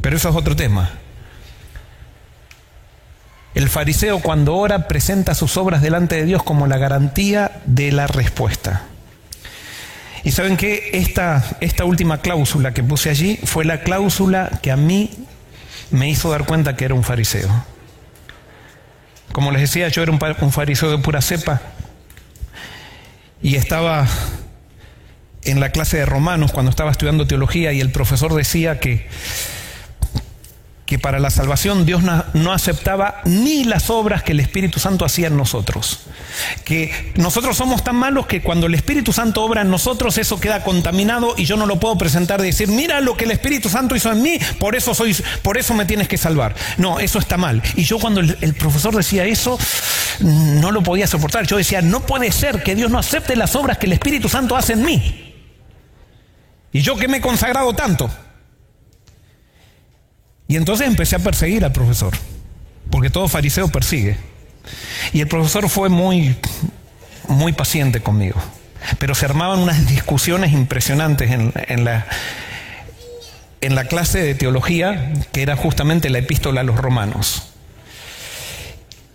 Pero 0.00 0.16
eso 0.16 0.30
es 0.30 0.36
otro 0.36 0.56
tema. 0.56 0.90
El 3.54 3.68
fariseo 3.68 4.20
cuando 4.20 4.56
ora 4.56 4.88
presenta 4.88 5.34
sus 5.34 5.56
obras 5.56 5.82
delante 5.82 6.16
de 6.16 6.24
Dios 6.24 6.42
como 6.42 6.66
la 6.66 6.78
garantía 6.78 7.60
de 7.66 7.92
la 7.92 8.06
respuesta. 8.06 8.82
Y 10.24 10.32
saben 10.32 10.56
que 10.56 10.90
esta, 10.94 11.44
esta 11.60 11.84
última 11.84 12.18
cláusula 12.18 12.72
que 12.72 12.82
puse 12.82 13.10
allí 13.10 13.38
fue 13.44 13.66
la 13.66 13.82
cláusula 13.82 14.58
que 14.62 14.72
a 14.72 14.76
mí 14.76 15.10
me 15.90 16.08
hizo 16.08 16.30
dar 16.30 16.46
cuenta 16.46 16.76
que 16.76 16.86
era 16.86 16.94
un 16.94 17.04
fariseo. 17.04 17.73
Como 19.34 19.50
les 19.50 19.62
decía, 19.62 19.88
yo 19.88 20.00
era 20.00 20.12
un, 20.12 20.20
un 20.42 20.52
fariseo 20.52 20.92
de 20.92 20.98
pura 20.98 21.20
cepa. 21.20 21.60
Y 23.42 23.56
estaba 23.56 24.06
en 25.42 25.58
la 25.58 25.70
clase 25.70 25.96
de 25.96 26.06
Romanos 26.06 26.52
cuando 26.52 26.70
estaba 26.70 26.92
estudiando 26.92 27.26
teología 27.26 27.72
y 27.72 27.80
el 27.80 27.90
profesor 27.90 28.32
decía 28.32 28.78
que 28.78 29.08
que 30.86 30.98
para 30.98 31.18
la 31.18 31.30
salvación 31.30 31.86
Dios 31.86 32.02
no, 32.02 32.52
aceptaba 32.52 33.22
ni 33.24 33.64
las 33.64 33.88
obras 33.88 34.22
que 34.22 34.32
el 34.32 34.40
Espíritu 34.40 34.78
Santo 34.78 35.04
hacía 35.04 35.28
en 35.28 35.36
nosotros. 35.36 36.00
Que 36.64 37.12
nosotros 37.16 37.56
somos 37.56 37.82
tan 37.82 37.96
malos 37.96 38.26
que 38.26 38.42
cuando 38.42 38.66
el 38.66 38.74
Espíritu 38.74 39.12
Santo 39.12 39.42
obra 39.42 39.62
en 39.62 39.70
nosotros 39.70 40.18
eso 40.18 40.38
queda 40.38 40.62
contaminado 40.62 41.34
y 41.38 41.46
yo 41.46 41.56
no 41.56 41.64
lo 41.64 41.80
puedo 41.80 41.96
presentar 41.96 42.40
y 42.40 42.44
decir, 42.44 42.68
mira 42.68 43.00
lo 43.00 43.16
que 43.16 43.24
el 43.24 43.30
Espíritu 43.30 43.70
Santo 43.70 43.96
hizo 43.96 44.12
en 44.12 44.20
mí, 44.20 44.38
por 44.58 44.76
eso, 44.76 44.94
soy, 44.94 45.16
por 45.42 45.56
eso 45.56 45.72
me 45.72 45.86
tienes 45.86 46.06
que 46.06 46.18
salvar. 46.18 46.54
No, 46.76 47.00
eso 47.00 47.18
está 47.18 47.38
mal. 47.38 47.62
Y 47.76 47.84
yo 47.84 47.98
cuando 47.98 48.20
el, 48.20 48.36
el 48.42 48.54
profesor 48.54 48.94
decía 48.94 49.24
eso, 49.24 49.58
no 50.20 50.70
lo 50.70 50.82
podía 50.82 51.06
soportar. 51.06 51.46
Yo 51.46 51.56
decía, 51.56 51.80
no 51.80 52.00
puede 52.00 52.30
ser 52.30 52.62
que 52.62 52.74
Dios 52.74 52.90
no 52.90 52.98
acepte 52.98 53.36
las 53.36 53.56
obras 53.56 53.78
que 53.78 53.86
el 53.86 53.92
Espíritu 53.92 54.28
Santo 54.28 54.54
hace 54.54 54.74
en 54.74 54.84
mí. 54.84 55.34
Y 56.72 56.82
yo 56.82 56.96
que 56.96 57.08
me 57.08 57.18
he 57.18 57.20
consagrado 57.22 57.72
tanto. 57.72 58.10
Y 60.46 60.56
entonces 60.56 60.86
empecé 60.86 61.16
a 61.16 61.20
perseguir 61.20 61.64
al 61.64 61.72
profesor, 61.72 62.14
porque 62.90 63.10
todo 63.10 63.28
fariseo 63.28 63.68
persigue. 63.68 64.16
Y 65.12 65.20
el 65.20 65.28
profesor 65.28 65.68
fue 65.68 65.88
muy, 65.88 66.36
muy 67.28 67.52
paciente 67.52 68.00
conmigo, 68.00 68.40
pero 68.98 69.14
se 69.14 69.24
armaban 69.24 69.60
unas 69.60 69.86
discusiones 69.86 70.52
impresionantes 70.52 71.30
en, 71.30 71.84
la, 71.84 72.06
en 73.60 73.74
la 73.74 73.84
clase 73.86 74.22
de 74.22 74.34
teología, 74.34 75.12
que 75.32 75.42
era 75.42 75.56
justamente 75.56 76.10
la 76.10 76.18
epístola 76.18 76.60
a 76.60 76.64
los 76.64 76.76
romanos. 76.76 77.53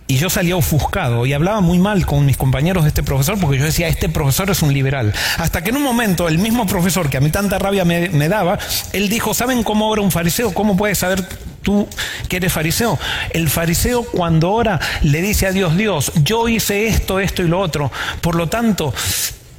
Y 0.09 0.17
yo 0.17 0.31
salía 0.31 0.55
ofuscado 0.55 1.27
y 1.27 1.33
hablaba 1.33 1.61
muy 1.61 1.77
mal 1.77 2.07
con 2.07 2.25
mis 2.25 2.35
compañeros 2.35 2.83
de 2.83 2.87
este 2.87 3.03
profesor 3.03 3.39
porque 3.39 3.59
yo 3.59 3.63
decía, 3.63 3.87
este 3.87 4.09
profesor 4.09 4.49
es 4.49 4.63
un 4.63 4.73
liberal. 4.73 5.13
Hasta 5.37 5.63
que 5.63 5.69
en 5.69 5.77
un 5.77 5.83
momento 5.83 6.27
el 6.27 6.39
mismo 6.39 6.65
profesor 6.65 7.11
que 7.11 7.17
a 7.17 7.21
mí 7.21 7.29
tanta 7.29 7.59
rabia 7.59 7.85
me, 7.85 8.27
daba, 8.27 8.57
él 8.91 9.07
dijo, 9.07 9.35
¿saben 9.35 9.61
cómo 9.61 9.87
ora 9.87 10.01
un 10.01 10.09
fariseo? 10.09 10.51
¿Cómo 10.51 10.75
puedes 10.75 10.97
saber 10.97 11.23
tú 11.61 11.87
que 12.27 12.37
eres 12.37 12.51
fariseo? 12.51 12.97
El 13.29 13.51
fariseo 13.51 14.01
cuando 14.03 14.51
ora 14.51 14.79
le 15.03 15.21
dice 15.21 15.45
a 15.45 15.51
Dios, 15.51 15.77
Dios, 15.77 16.11
yo 16.23 16.49
hice 16.49 16.87
esto, 16.87 17.19
esto 17.19 17.43
y 17.43 17.47
lo 17.47 17.59
otro, 17.59 17.91
por 18.21 18.33
lo 18.33 18.49
tanto, 18.49 18.91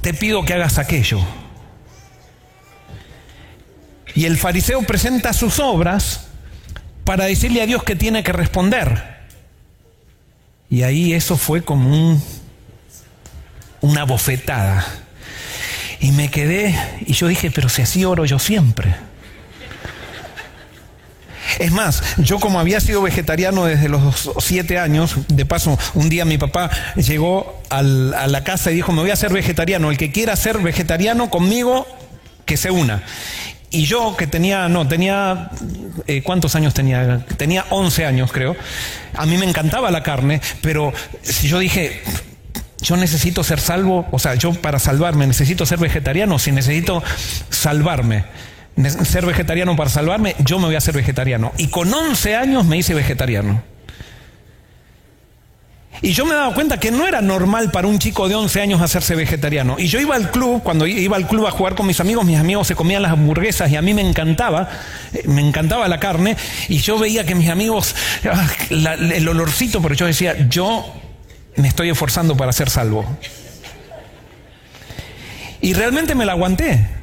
te 0.01 0.13
pido 0.13 0.43
que 0.43 0.53
hagas 0.53 0.79
aquello. 0.79 1.21
Y 4.15 4.25
el 4.25 4.37
fariseo 4.37 4.81
presenta 4.81 5.31
sus 5.31 5.59
obras 5.59 6.27
para 7.05 7.23
decirle 7.23 7.61
a 7.61 7.65
Dios 7.65 7.83
que 7.83 7.95
tiene 7.95 8.21
que 8.21 8.33
responder. 8.33 9.20
Y 10.71 10.83
ahí 10.83 11.13
eso 11.13 11.35
fue 11.35 11.61
como 11.61 11.89
un, 11.89 12.23
una 13.81 14.05
bofetada. 14.05 14.87
Y 15.99 16.13
me 16.13 16.31
quedé, 16.31 16.75
y 17.05 17.13
yo 17.13 17.27
dije, 17.27 17.51
pero 17.51 17.67
si 17.67 17.81
así 17.81 18.05
oro 18.05 18.25
yo 18.25 18.39
siempre. 18.39 18.95
Es 21.59 21.73
más, 21.73 22.01
yo 22.17 22.39
como 22.39 22.59
había 22.59 22.79
sido 22.79 23.01
vegetariano 23.01 23.65
desde 23.65 23.89
los 23.89 24.31
siete 24.39 24.79
años, 24.79 25.15
de 25.27 25.45
paso, 25.45 25.77
un 25.93 26.07
día 26.07 26.23
mi 26.23 26.37
papá 26.37 26.71
llegó 26.95 27.61
a 27.69 27.83
la 27.83 28.43
casa 28.45 28.71
y 28.71 28.75
dijo, 28.75 28.93
me 28.93 29.01
voy 29.01 29.09
a 29.09 29.13
hacer 29.13 29.33
vegetariano, 29.33 29.91
el 29.91 29.97
que 29.97 30.11
quiera 30.13 30.37
ser 30.37 30.57
vegetariano 30.59 31.29
conmigo, 31.29 31.85
que 32.45 32.55
se 32.55 32.71
una. 32.71 33.03
Y 33.73 33.85
yo 33.85 34.17
que 34.17 34.27
tenía, 34.27 34.67
no, 34.67 34.85
tenía, 34.85 35.49
eh, 36.05 36.21
¿cuántos 36.23 36.55
años 36.55 36.73
tenía? 36.73 37.25
Tenía 37.37 37.65
11 37.69 38.05
años 38.05 38.31
creo. 38.33 38.55
A 39.15 39.25
mí 39.25 39.37
me 39.37 39.45
encantaba 39.45 39.89
la 39.91 40.03
carne, 40.03 40.41
pero 40.61 40.91
si 41.21 41.47
yo 41.47 41.57
dije, 41.57 42.03
yo 42.81 42.97
necesito 42.97 43.45
ser 43.45 43.61
salvo, 43.61 44.05
o 44.11 44.19
sea, 44.19 44.35
yo 44.35 44.53
para 44.53 44.77
salvarme 44.77 45.25
necesito 45.25 45.65
ser 45.65 45.79
vegetariano, 45.79 46.37
si 46.37 46.51
necesito 46.51 47.01
salvarme, 47.49 48.25
ser 49.05 49.25
vegetariano 49.25 49.75
para 49.77 49.89
salvarme, 49.89 50.35
yo 50.39 50.59
me 50.59 50.65
voy 50.65 50.75
a 50.75 50.79
hacer 50.79 50.95
vegetariano. 50.95 51.53
Y 51.57 51.67
con 51.67 51.93
11 51.93 52.35
años 52.35 52.65
me 52.65 52.77
hice 52.77 52.93
vegetariano. 52.93 53.63
Y 56.03 56.13
yo 56.13 56.25
me 56.25 56.33
daba 56.33 56.53
cuenta 56.55 56.79
que 56.79 56.89
no 56.89 57.07
era 57.07 57.21
normal 57.21 57.69
para 57.69 57.87
un 57.87 57.99
chico 57.99 58.27
de 58.27 58.33
11 58.33 58.61
años 58.61 58.81
hacerse 58.81 59.15
vegetariano. 59.15 59.75
Y 59.77 59.87
yo 59.87 59.99
iba 59.99 60.15
al 60.15 60.31
club, 60.31 60.63
cuando 60.63 60.87
iba 60.87 61.15
al 61.15 61.27
club 61.27 61.45
a 61.45 61.51
jugar 61.51 61.75
con 61.75 61.85
mis 61.85 61.99
amigos, 61.99 62.25
mis 62.25 62.39
amigos 62.39 62.67
se 62.67 62.75
comían 62.75 63.03
las 63.03 63.11
hamburguesas 63.11 63.69
y 63.71 63.75
a 63.75 63.83
mí 63.83 63.93
me 63.93 64.01
encantaba, 64.01 64.67
eh, 65.13 65.23
me 65.27 65.41
encantaba 65.41 65.87
la 65.87 65.99
carne. 65.99 66.35
Y 66.69 66.79
yo 66.79 66.97
veía 66.97 67.23
que 67.23 67.35
mis 67.35 67.49
amigos, 67.49 67.95
ah, 68.25 68.47
el 68.71 69.27
olorcito, 69.27 69.79
pero 69.81 69.93
yo 69.93 70.07
decía, 70.07 70.47
yo 70.49 70.85
me 71.55 71.67
estoy 71.67 71.89
esforzando 71.89 72.35
para 72.35 72.51
ser 72.51 72.69
salvo. 72.69 73.05
Y 75.61 75.73
realmente 75.73 76.15
me 76.15 76.25
la 76.25 76.31
aguanté. 76.31 77.00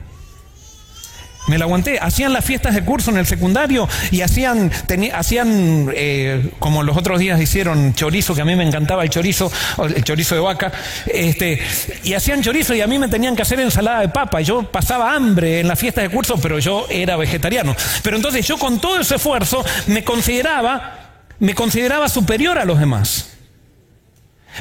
Me 1.48 1.58
la 1.58 1.64
aguanté. 1.64 1.98
Hacían 1.98 2.32
las 2.32 2.44
fiestas 2.44 2.74
de 2.74 2.84
curso 2.84 3.10
en 3.10 3.16
el 3.16 3.26
secundario 3.26 3.88
y 4.10 4.20
hacían, 4.20 4.70
hacían 5.14 5.90
eh, 5.94 6.50
como 6.58 6.82
los 6.82 6.96
otros 6.96 7.18
días 7.18 7.40
hicieron 7.40 7.94
chorizo, 7.94 8.34
que 8.34 8.42
a 8.42 8.44
mí 8.44 8.54
me 8.54 8.66
encantaba 8.66 9.02
el 9.02 9.10
chorizo, 9.10 9.50
el 9.82 10.04
chorizo 10.04 10.34
de 10.34 10.40
vaca, 10.42 10.70
este, 11.06 11.60
y 12.04 12.14
hacían 12.14 12.42
chorizo 12.42 12.74
y 12.74 12.82
a 12.82 12.86
mí 12.86 12.98
me 12.98 13.08
tenían 13.08 13.34
que 13.34 13.42
hacer 13.42 13.58
ensalada 13.60 14.00
de 14.00 14.10
papa. 14.10 14.40
Yo 14.42 14.62
pasaba 14.70 15.14
hambre 15.14 15.60
en 15.60 15.68
las 15.68 15.78
fiestas 15.78 16.04
de 16.04 16.10
curso, 16.10 16.38
pero 16.40 16.58
yo 16.58 16.86
era 16.90 17.16
vegetariano. 17.16 17.74
Pero 18.02 18.16
entonces 18.16 18.46
yo 18.46 18.58
con 18.58 18.78
todo 18.78 19.00
ese 19.00 19.16
esfuerzo 19.16 19.64
me 19.86 20.04
consideraba, 20.04 21.24
me 21.38 21.54
consideraba 21.54 22.08
superior 22.08 22.58
a 22.58 22.64
los 22.64 22.78
demás. 22.78 23.30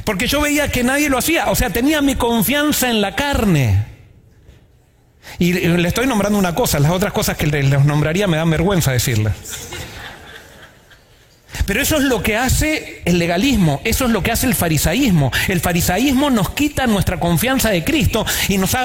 Porque 0.06 0.28
yo 0.28 0.42
veía 0.42 0.70
que 0.70 0.84
nadie 0.84 1.10
lo 1.10 1.18
hacía, 1.18 1.50
o 1.50 1.56
sea, 1.56 1.70
tenía 1.70 2.02
mi 2.02 2.16
confianza 2.16 2.90
en 2.90 3.02
la 3.02 3.16
carne. 3.16 3.97
Y 5.40 5.54
le 5.54 5.88
estoy 5.88 6.08
nombrando 6.08 6.38
una 6.38 6.56
cosa, 6.56 6.80
las 6.80 6.92
otras 6.92 7.14
cosas 7.14 7.38
que 7.38 7.48
les 7.48 7.86
nombraría 7.86 8.28
me 8.28 8.38
dan 8.38 8.50
vergüenza 8.50 8.92
decirle. 8.92 9.32
Pero 11.68 11.82
eso 11.82 11.98
es 11.98 12.04
lo 12.04 12.24
que 12.24 12.38
hace 12.38 13.02
el 13.04 13.20
legalismo, 13.20 13.82
eso 13.84 14.06
es 14.06 14.12
lo 14.12 14.24
que 14.24 14.32
hace 14.32 14.48
el 14.48 14.56
farisaísmo. 14.56 15.32
El 15.50 15.60
farisaísmo 15.60 16.30
nos 16.30 16.52
quita 16.52 16.88
nuestra 16.88 17.20
confianza 17.20 17.70
de 17.70 17.84
Cristo 17.84 18.26
y 18.48 18.58
nos, 18.58 18.76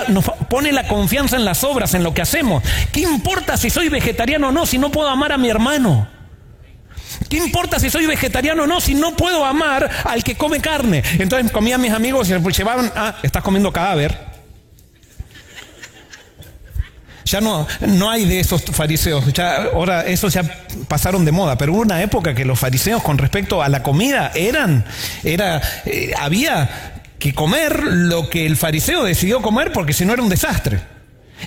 pone 0.50 0.72
la 0.72 0.88
confianza 0.88 1.37
en 1.37 1.44
las 1.44 1.62
obras, 1.62 1.94
en 1.94 2.02
lo 2.02 2.12
que 2.12 2.22
hacemos. 2.22 2.62
¿Qué 2.90 3.02
importa 3.02 3.57
si 3.57 3.70
soy 3.70 3.88
vegetariano 3.88 4.48
o 4.48 4.52
no, 4.52 4.66
si 4.66 4.78
no 4.78 4.90
puedo 4.90 5.09
amar 5.09 5.31
a 5.31 5.38
mi 5.38 5.48
hermano? 5.48 6.09
¿Qué 7.28 7.37
importa 7.37 7.78
si 7.78 7.88
soy 7.88 8.07
vegetariano 8.07 8.64
o 8.64 8.66
no, 8.66 8.81
si 8.81 8.94
no 8.94 9.16
puedo 9.16 9.44
amar 9.44 9.88
al 10.05 10.24
que 10.24 10.35
come 10.35 10.61
carne? 10.61 11.05
Entonces 11.20 11.52
comían 11.52 11.81
mis 11.81 11.92
amigos 11.92 12.28
y 12.31 12.35
me 12.35 12.52
llevaban, 12.52 12.90
ah, 12.96 13.14
estás 13.22 13.44
comiendo 13.44 13.72
cadáver. 13.72 14.32
Ya 17.33 17.40
no, 17.40 17.66
no 17.81 18.11
hay 18.11 18.27
de 18.27 18.40
esos 18.40 18.62
fariseos, 18.62 19.33
ya, 19.33 19.64
ahora 19.73 20.05
esos 20.07 20.35
ya 20.35 20.42
pasaron 20.87 21.25
de 21.25 21.33
moda, 21.33 21.57
pero 21.57 21.73
hubo 21.73 21.81
una 21.81 22.03
época 22.03 22.35
que 22.35 22.45
los 22.45 22.59
fariseos 22.59 23.03
con 23.03 23.16
respecto 23.16 23.62
a 23.62 23.71
la 23.71 23.83
comida 23.83 24.31
eran, 24.35 24.85
era, 25.25 25.62
eh, 25.87 26.12
había 26.18 26.92
que 27.18 27.33
comer 27.33 27.85
lo 27.85 28.29
que 28.29 28.45
el 28.45 28.57
fariseo 28.57 29.05
decidió 29.05 29.40
comer 29.40 29.73
porque 29.73 29.95
si 29.95 30.05
no 30.05 30.12
era 30.12 30.23
un 30.23 30.29
desastre. 30.29 30.81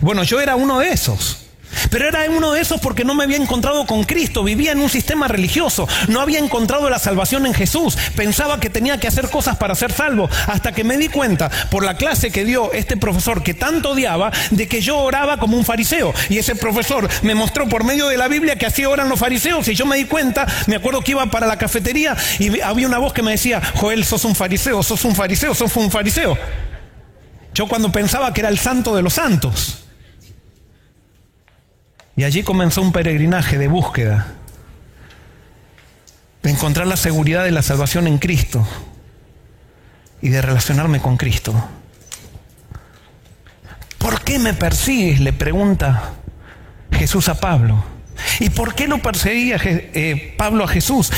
Bueno, 0.02 0.24
yo 0.24 0.42
era 0.42 0.56
uno 0.56 0.80
de 0.80 0.90
esos. 0.90 1.45
Pero 1.90 2.08
era 2.08 2.26
uno 2.30 2.52
de 2.52 2.62
esos 2.62 2.80
porque 2.82 3.06
no 3.06 3.14
me 3.14 3.24
había 3.24 3.38
encontrado 3.38 3.86
con 3.86 4.04
Cristo, 4.04 4.44
vivía 4.44 4.72
en 4.72 4.80
un 4.80 4.90
sistema 4.90 5.28
religioso, 5.28 5.88
no 6.08 6.22
había 6.22 6.40
encontrado 6.40 6.90
la 6.90 7.00
salvación 7.00 7.46
en 7.46 7.54
Jesús, 7.54 7.98
pensaba 8.16 8.60
que 8.60 8.70
tenía 8.70 9.00
que 9.00 9.08
hacer 9.08 9.30
cosas 9.30 9.58
para 9.58 9.76
ser 9.76 9.92
salvo, 9.92 10.30
hasta 10.48 10.72
que 10.72 10.84
me 10.84 10.98
di 10.98 11.10
cuenta 11.10 11.50
por 11.70 11.84
la 11.84 11.96
clase 11.96 12.32
que 12.32 12.46
dio 12.46 12.72
este 12.74 12.98
profesor 12.98 13.44
que 13.44 13.54
tanto 13.54 13.92
odiaba 13.92 14.32
de 14.52 14.68
que 14.68 14.82
yo 14.82 14.98
oraba 14.98 15.38
como 15.38 15.58
un 15.58 15.66
fariseo. 15.66 16.14
Y 16.30 16.38
ese 16.38 16.56
profesor 16.56 17.08
me 17.22 17.36
mostró 17.36 17.68
por 17.68 17.84
medio 17.84 18.08
de 18.08 18.18
la 18.18 18.28
Biblia 18.28 18.58
que 18.58 18.66
así 18.66 18.86
oran 18.86 19.10
los 19.10 19.20
fariseos 19.20 19.68
y 19.68 19.76
yo 19.76 19.86
me 19.86 19.98
di 19.98 20.06
cuenta, 20.06 20.46
me 20.68 20.76
acuerdo 20.76 21.02
que 21.02 21.12
iba 21.12 21.26
para 21.28 21.48
la 21.48 21.58
cafetería 21.58 22.16
y 22.40 22.60
había 22.62 22.88
una 22.88 22.98
voz 22.98 23.14
que 23.14 23.22
me 23.22 23.32
decía, 23.32 23.62
Joel, 23.76 24.06
sos 24.06 24.26
un 24.26 24.36
fariseo, 24.36 24.84
sos 24.84 25.04
un 25.06 25.16
fariseo, 25.16 25.54
sos 25.54 25.76
un 25.76 25.92
fariseo. 25.92 26.38
Yo 27.54 27.68
cuando 27.68 27.92
pensaba 27.92 28.34
que 28.34 28.42
era 28.42 28.50
el 28.50 28.60
santo 28.60 28.96
de 28.96 29.02
los 29.02 29.14
santos. 29.14 29.85
Y 32.18 32.24
allí 32.24 32.44
comenzó 32.44 32.82
un 32.82 32.92
peregrinaje 32.92 33.58
de 33.58 33.68
búsqueda, 33.68 34.28
de 36.44 36.50
encontrar 36.52 36.88
la 36.88 36.96
seguridad 36.96 37.44
de 37.44 37.52
la 37.52 37.62
salvación 37.62 38.08
en 38.08 38.20
Cristo 38.20 38.66
y 40.22 40.30
de 40.30 40.42
relacionarme 40.42 41.02
con 41.02 41.18
Cristo. 41.18 41.54
¿Por 43.98 44.22
qué 44.22 44.40
me 44.40 44.54
persigues? 44.54 45.20
le 45.20 45.34
pregunta 45.34 46.14
Jesús 46.92 47.28
a 47.28 47.40
Pablo. 47.40 47.84
¿Y 48.40 48.50
por 48.50 48.76
qué 48.76 48.88
lo 48.88 49.00
perseguía 49.00 49.58
eh, 49.64 50.36
Pablo 50.38 50.64
a 50.64 50.68
Jesús? 50.68 51.12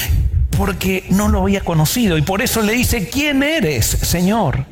Porque 0.57 1.05
no 1.09 1.27
lo 1.27 1.41
había 1.43 1.61
conocido 1.61 2.17
y 2.17 2.23
por 2.23 2.41
eso 2.41 2.61
le 2.63 2.73
dice, 2.73 3.07
¿quién 3.09 3.43
eres, 3.43 3.85
Señor? 3.85 4.65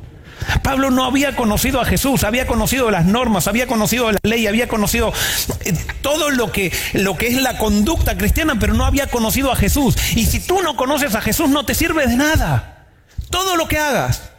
Pablo 0.61 0.91
no 0.91 1.05
había 1.05 1.35
conocido 1.35 1.81
a 1.81 1.85
Jesús, 1.85 2.23
había 2.23 2.47
conocido 2.47 2.91
las 2.91 3.05
normas, 3.05 3.47
había 3.47 3.67
conocido 3.67 4.11
la 4.11 4.19
ley, 4.23 4.47
había 4.47 4.67
conocido 4.67 5.13
eh, 5.61 5.73
todo 6.01 6.29
lo 6.29 6.51
que, 6.51 6.71
lo 6.93 7.17
que 7.17 7.27
es 7.27 7.41
la 7.41 7.57
conducta 7.57 8.17
cristiana, 8.17 8.55
pero 8.59 8.73
no 8.73 8.85
había 8.85 9.07
conocido 9.07 9.51
a 9.51 9.55
Jesús. 9.55 9.95
Y 10.15 10.25
si 10.25 10.39
tú 10.39 10.61
no 10.61 10.75
conoces 10.75 11.15
a 11.15 11.21
Jesús, 11.21 11.49
no 11.49 11.65
te 11.65 11.75
sirve 11.75 12.07
de 12.07 12.15
nada. 12.15 12.87
Todo 13.29 13.55
lo 13.55 13.67
que 13.67 13.77
hagas. 13.77 14.29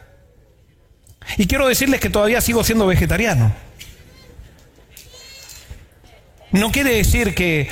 Y 1.37 1.47
quiero 1.47 1.67
decirles 1.67 1.99
que 1.99 2.09
todavía 2.09 2.41
sigo 2.41 2.63
siendo 2.63 2.87
vegetariano. 2.87 3.66
No 6.51 6.71
quiere 6.71 6.95
decir 6.95 7.35
que 7.35 7.69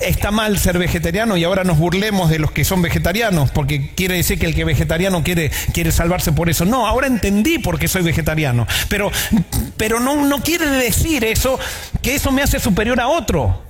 está 0.00 0.30
mal 0.30 0.58
ser 0.58 0.78
vegetariano 0.78 1.36
y 1.36 1.44
ahora 1.44 1.64
nos 1.64 1.78
burlemos 1.78 2.30
de 2.30 2.38
los 2.38 2.50
que 2.50 2.64
son 2.64 2.82
vegetarianos, 2.82 3.50
porque 3.50 3.94
quiere 3.94 4.16
decir 4.16 4.38
que 4.38 4.46
el 4.46 4.54
que 4.54 4.62
es 4.62 4.66
vegetariano 4.66 5.22
quiere, 5.22 5.50
quiere 5.72 5.92
salvarse 5.92 6.32
por 6.32 6.48
eso. 6.48 6.64
No, 6.64 6.86
ahora 6.86 7.06
entendí 7.06 7.58
por 7.58 7.78
qué 7.78 7.88
soy 7.88 8.02
vegetariano. 8.02 8.66
Pero, 8.88 9.10
pero 9.76 10.00
no, 10.00 10.26
no 10.26 10.42
quiere 10.42 10.68
decir 10.68 11.24
eso 11.24 11.58
que 12.02 12.14
eso 12.14 12.32
me 12.32 12.42
hace 12.42 12.58
superior 12.58 13.00
a 13.00 13.08
otro. 13.08 13.62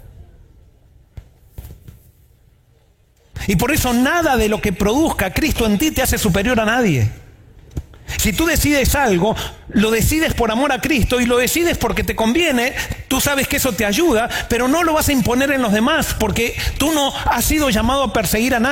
Y 3.46 3.56
por 3.56 3.70
eso 3.72 3.92
nada 3.92 4.36
de 4.36 4.48
lo 4.48 4.60
que 4.60 4.72
produzca 4.72 5.32
Cristo 5.32 5.66
en 5.66 5.78
ti 5.78 5.90
te 5.90 6.02
hace 6.02 6.18
superior 6.18 6.58
a 6.60 6.64
nadie. 6.64 7.10
Si 8.16 8.32
tú 8.32 8.46
decides 8.46 8.94
algo, 8.94 9.36
lo 9.70 9.90
decides 9.90 10.34
por 10.34 10.50
amor 10.50 10.72
a 10.72 10.80
Cristo 10.80 11.20
y 11.20 11.26
lo 11.26 11.36
decides 11.36 11.76
porque 11.76 12.04
te 12.04 12.16
conviene, 12.16 12.74
tú 13.06 13.20
sabes 13.20 13.46
que 13.48 13.56
eso 13.56 13.72
te 13.72 13.84
ayuda, 13.84 14.28
pero 14.48 14.66
no 14.66 14.82
lo 14.82 14.94
vas 14.94 15.08
a 15.08 15.12
imponer 15.12 15.50
en 15.52 15.62
los 15.62 15.72
demás 15.72 16.16
porque 16.18 16.56
tú 16.78 16.92
no 16.92 17.12
has 17.14 17.44
sido 17.44 17.70
llamado 17.70 18.04
a 18.04 18.12
perseguir 18.12 18.54
a 18.54 18.60
nadie. 18.60 18.68